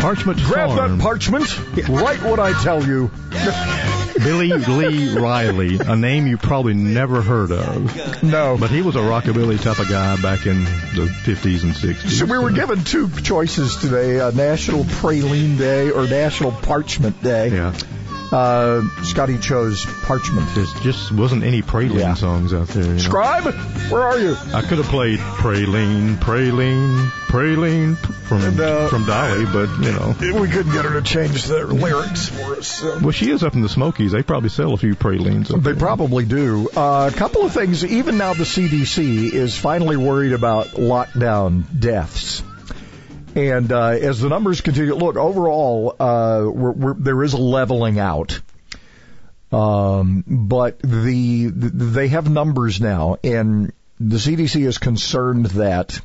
[0.00, 0.98] parchment grab Farm.
[0.98, 1.46] that parchment,
[1.88, 3.10] write what I tell you.
[4.18, 8.22] Billy Lee Riley, a name you probably never heard of.
[8.22, 8.56] No.
[8.58, 12.10] But he was a rockabilly type of guy back in the 50s and 60s.
[12.10, 17.50] So we were given two choices today: uh, National Praline Day or National Parchment Day.
[17.50, 17.74] Yeah.
[18.30, 20.46] Uh, Scotty chose Parchment.
[20.54, 22.14] There just wasn't any praline Yeah.
[22.14, 22.84] songs out there.
[22.84, 22.98] You know?
[22.98, 23.44] Scribe,
[23.90, 24.36] where are you?
[24.52, 30.14] I could have played Praline, Praline, Praline from uh, from Dolly, but you know.
[30.40, 32.66] We couldn't get her to change the lyrics for us.
[32.66, 32.98] so.
[33.00, 34.12] Well, she is up in the Smokies.
[34.12, 35.48] They probably sell a few pralines.
[35.48, 35.76] They there.
[35.76, 36.68] probably do.
[36.76, 37.84] Uh, a couple of things.
[37.84, 42.42] Even now, the CDC is finally worried about lockdown deaths.
[43.38, 48.00] And uh, as the numbers continue, look overall, uh, we're, we're, there is a leveling
[48.00, 48.40] out.
[49.52, 56.00] Um, but the they have numbers now, and the CDC is concerned that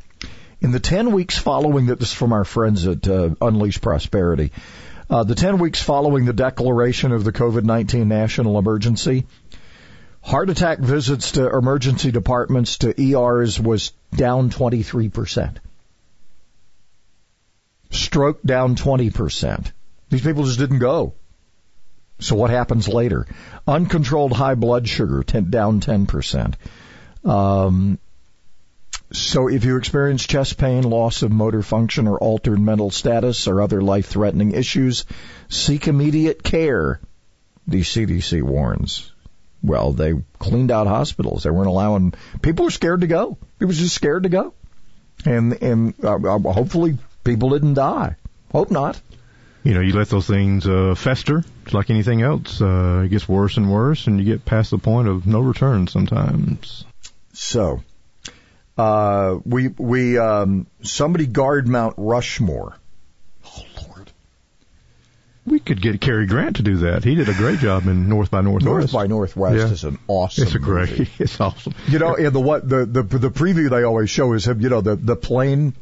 [0.61, 4.51] in the 10 weeks following that, this is from our friends at uh, Unleash Prosperity,
[5.09, 9.25] uh, the 10 weeks following the declaration of the COVID-19 national emergency,
[10.21, 15.57] heart attack visits to emergency departments to ERs was down 23%.
[17.93, 19.71] Stroke down 20%.
[20.09, 21.13] These people just didn't go.
[22.19, 23.27] So what happens later?
[23.67, 26.55] Uncontrolled high blood sugar ten, down 10%.
[27.25, 27.99] Um,
[29.11, 33.61] So if you experience chest pain, loss of motor function, or altered mental status, or
[33.61, 35.05] other life-threatening issues,
[35.49, 36.99] seek immediate care.
[37.67, 39.11] The CDC warns.
[39.61, 41.43] Well, they cleaned out hospitals.
[41.43, 43.37] They weren't allowing people were scared to go.
[43.59, 44.53] It was just scared to go,
[45.25, 48.15] and and uh, uh, hopefully people didn't die.
[48.51, 48.99] Hope not.
[49.63, 51.43] You know, you let those things uh, fester.
[51.65, 52.61] It's like anything else.
[52.61, 55.87] Uh, it gets worse and worse, and you get past the point of no return
[55.87, 56.83] sometimes.
[57.31, 57.81] So,
[58.77, 62.75] uh, we we um, somebody guard Mount Rushmore.
[63.45, 64.11] Oh Lord,
[65.45, 67.05] we could get Cary Grant to do that.
[67.05, 68.65] He did a great job in North by Northwest.
[68.65, 69.71] North by Northwest Yeah.
[69.71, 70.43] is an awesome.
[70.43, 70.89] It's a great.
[70.89, 71.11] movie.
[71.19, 71.73] It's awesome.
[71.87, 74.59] You know, and the what the the the preview they always show is him.
[74.59, 75.73] You know, the the plane,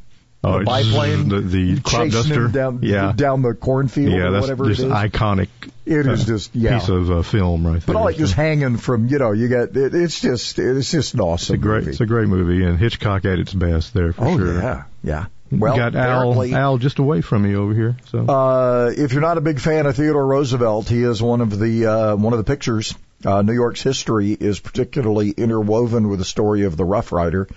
[0.44, 2.48] Oh, the biplane, the, the crop duster.
[2.48, 4.92] down yeah, down the cornfield yeah, or that's whatever just it is.
[4.92, 5.50] iconic.
[5.86, 6.80] It is uh, just yeah.
[6.80, 7.94] piece of uh, film right there.
[7.94, 11.14] but all So just hanging from you know you got it, it's just it's just
[11.14, 11.92] an awesome it's a great, movie.
[11.92, 14.60] it's a great movie, and Hitchcock at its best there for oh sure.
[14.60, 15.26] yeah, yeah.
[15.52, 17.98] We Well, got Al, Al just away from me over here.
[18.10, 21.60] So Uh, if you're not a big fan of Theodore Roosevelt, he is one of
[21.60, 22.96] the uh, one of the pictures.
[23.24, 27.48] Uh, New York's history is particularly interwoven with the story of the Rough Rider.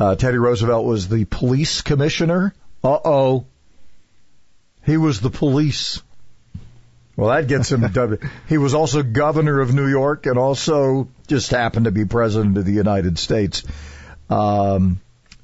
[0.00, 2.54] Uh, Teddy Roosevelt was the police commissioner.
[2.82, 3.46] Uh oh,
[4.86, 6.02] he was the police.
[7.16, 7.82] Well, that gets him.
[7.92, 8.18] done.
[8.48, 12.64] he was also governor of New York, and also just happened to be president of
[12.64, 13.62] the United States.
[14.30, 15.02] Um,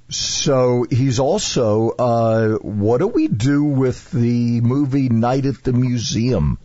[0.08, 6.58] so he's also, uh, what do we do with the movie Night at the Museum?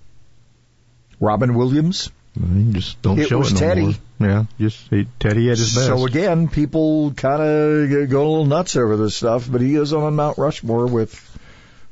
[1.19, 2.09] Robin Williams?
[2.35, 3.81] You just don't It show was it no Teddy.
[3.81, 3.93] more.
[4.29, 5.87] Yeah, just he, Teddy at his best.
[5.87, 9.93] So again, people kind of go a little nuts over this stuff, but he is
[9.93, 11.13] on Mount Rushmore with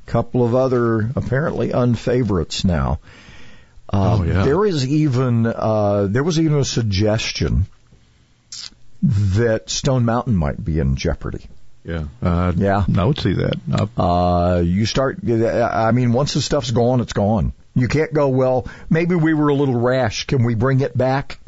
[0.08, 3.00] a couple of other apparently unfavorites now.
[3.92, 4.44] Uh, Oh, yeah.
[4.46, 7.66] There is even uh, there was even a suggestion
[9.02, 11.46] that Stone Mountain might be in jeopardy.
[11.84, 12.84] yeah, uh, Yeah.
[12.98, 13.56] I would see that.
[13.72, 17.54] Uh, Uh, you start, I mean, once the stuff's gone, it's gone.
[17.76, 20.26] You can't go, well, maybe we were a little rash.
[20.28, 21.40] Can we bring it back?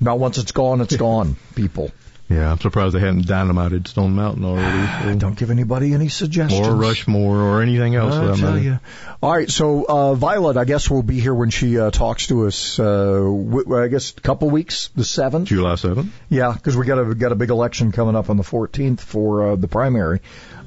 [0.00, 1.90] No, once it's gone, it's gone, people.
[2.28, 4.86] yeah, I'm surprised they hadn't dynamited Stone Mountain already.
[5.06, 5.14] So.
[5.18, 6.66] Don't give anybody any suggestions.
[6.66, 8.14] Or Rushmore or anything else.
[8.14, 8.78] I that tell you.
[9.22, 12.46] All right, so uh, Violet, I guess will be here when she uh, talks to
[12.46, 12.78] us.
[12.78, 12.84] Uh,
[13.20, 15.48] w- I guess a couple weeks, the seventh.
[15.48, 16.08] July 7th.
[16.28, 19.52] Yeah, because we got a got a big election coming up on the 14th for
[19.52, 20.20] uh, the primary.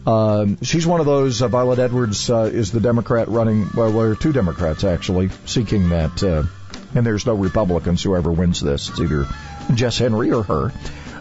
[0.06, 1.42] Um, she's one of those.
[1.42, 3.68] Uh, Violet Edwards uh, is the Democrat running.
[3.76, 6.44] Well, there are two Democrats actually seeking that, uh,
[6.96, 8.02] and there's no Republicans.
[8.02, 9.28] Whoever wins this, it's either
[9.74, 10.72] Jess Henry or her.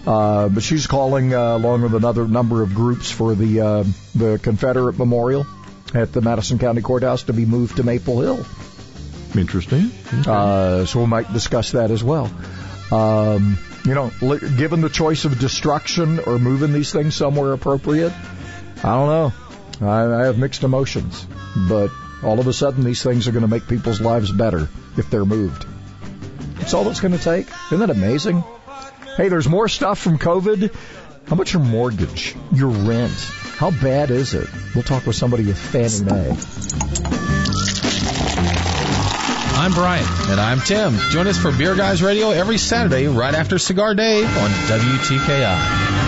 [0.06, 4.38] Uh, but she's calling uh, along with another number of groups for the uh, the
[4.42, 5.46] Confederate Memorial
[5.94, 8.46] at the Madison County Courthouse to be moved to Maple Hill.
[9.36, 9.90] Interesting.
[10.26, 12.30] Uh, so we might discuss that as well.
[12.90, 18.12] Um, you know, li- given the choice of destruction or moving these things somewhere appropriate,
[18.88, 19.86] I don't know.
[19.86, 21.26] I, I have mixed emotions,
[21.68, 21.90] but
[22.22, 24.66] all of a sudden these things are going to make people's lives better
[24.96, 25.66] if they're moved.
[26.54, 27.48] That's all it's going to take.
[27.66, 28.42] Isn't that amazing?
[29.18, 30.74] Hey, there's more stuff from COVID.
[31.26, 32.34] How much your mortgage?
[32.50, 33.12] Your rent?
[33.58, 34.48] How bad is it?
[34.74, 36.30] We'll talk with somebody with Fannie Mae.
[39.58, 40.06] I'm Brian.
[40.30, 40.96] And I'm Tim.
[41.10, 46.07] Join us for Beer Guys Radio every Saturday right after Cigar Dave on WTKI.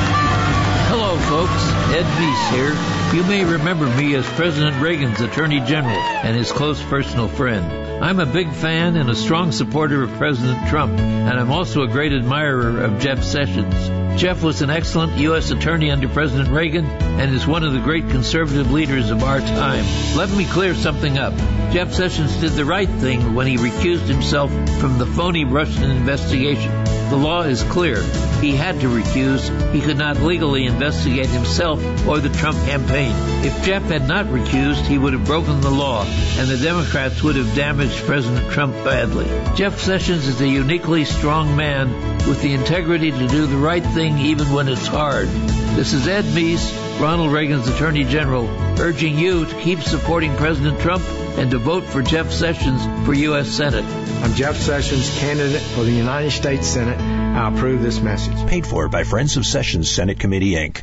[1.31, 1.63] Folks.
[1.93, 3.17] Ed Meese here.
[3.17, 7.80] You may remember me as President Reagan's Attorney General and his close personal friend.
[8.01, 11.87] I'm a big fan and a strong supporter of President Trump, and I'm also a
[11.87, 13.75] great admirer of Jeff Sessions.
[14.19, 15.51] Jeff was an excellent U.S.
[15.51, 19.85] Attorney under President Reagan and is one of the great conservative leaders of our time.
[20.17, 21.35] Let me clear something up.
[21.73, 26.73] Jeff Sessions did the right thing when he recused himself from the phony Russian investigation.
[27.11, 28.03] The law is clear.
[28.41, 29.73] He had to recuse.
[29.73, 33.13] He could not legally investigate himself or the Trump campaign.
[33.45, 37.37] If Jeff had not recused, he would have broken the law, and the Democrats would
[37.37, 37.55] have
[37.91, 39.27] damaged President Trump badly.
[39.57, 41.91] Jeff Sessions is a uniquely strong man
[42.29, 45.29] with the integrity to do the right thing even when it's hard.
[45.29, 48.49] This is Ed Meese, Ronald Reagan's Attorney General,
[48.81, 51.03] urging you to keep supporting President Trump
[51.39, 53.49] and to vote for Jeff Sessions for U.S.
[53.49, 53.85] Senate.
[53.85, 57.01] I'm Jeff Sessions, candidate for the United States Senate.
[57.01, 58.49] I approve this message.
[58.49, 60.83] Paid for by Friends of Sessions Senate Committee, Inc.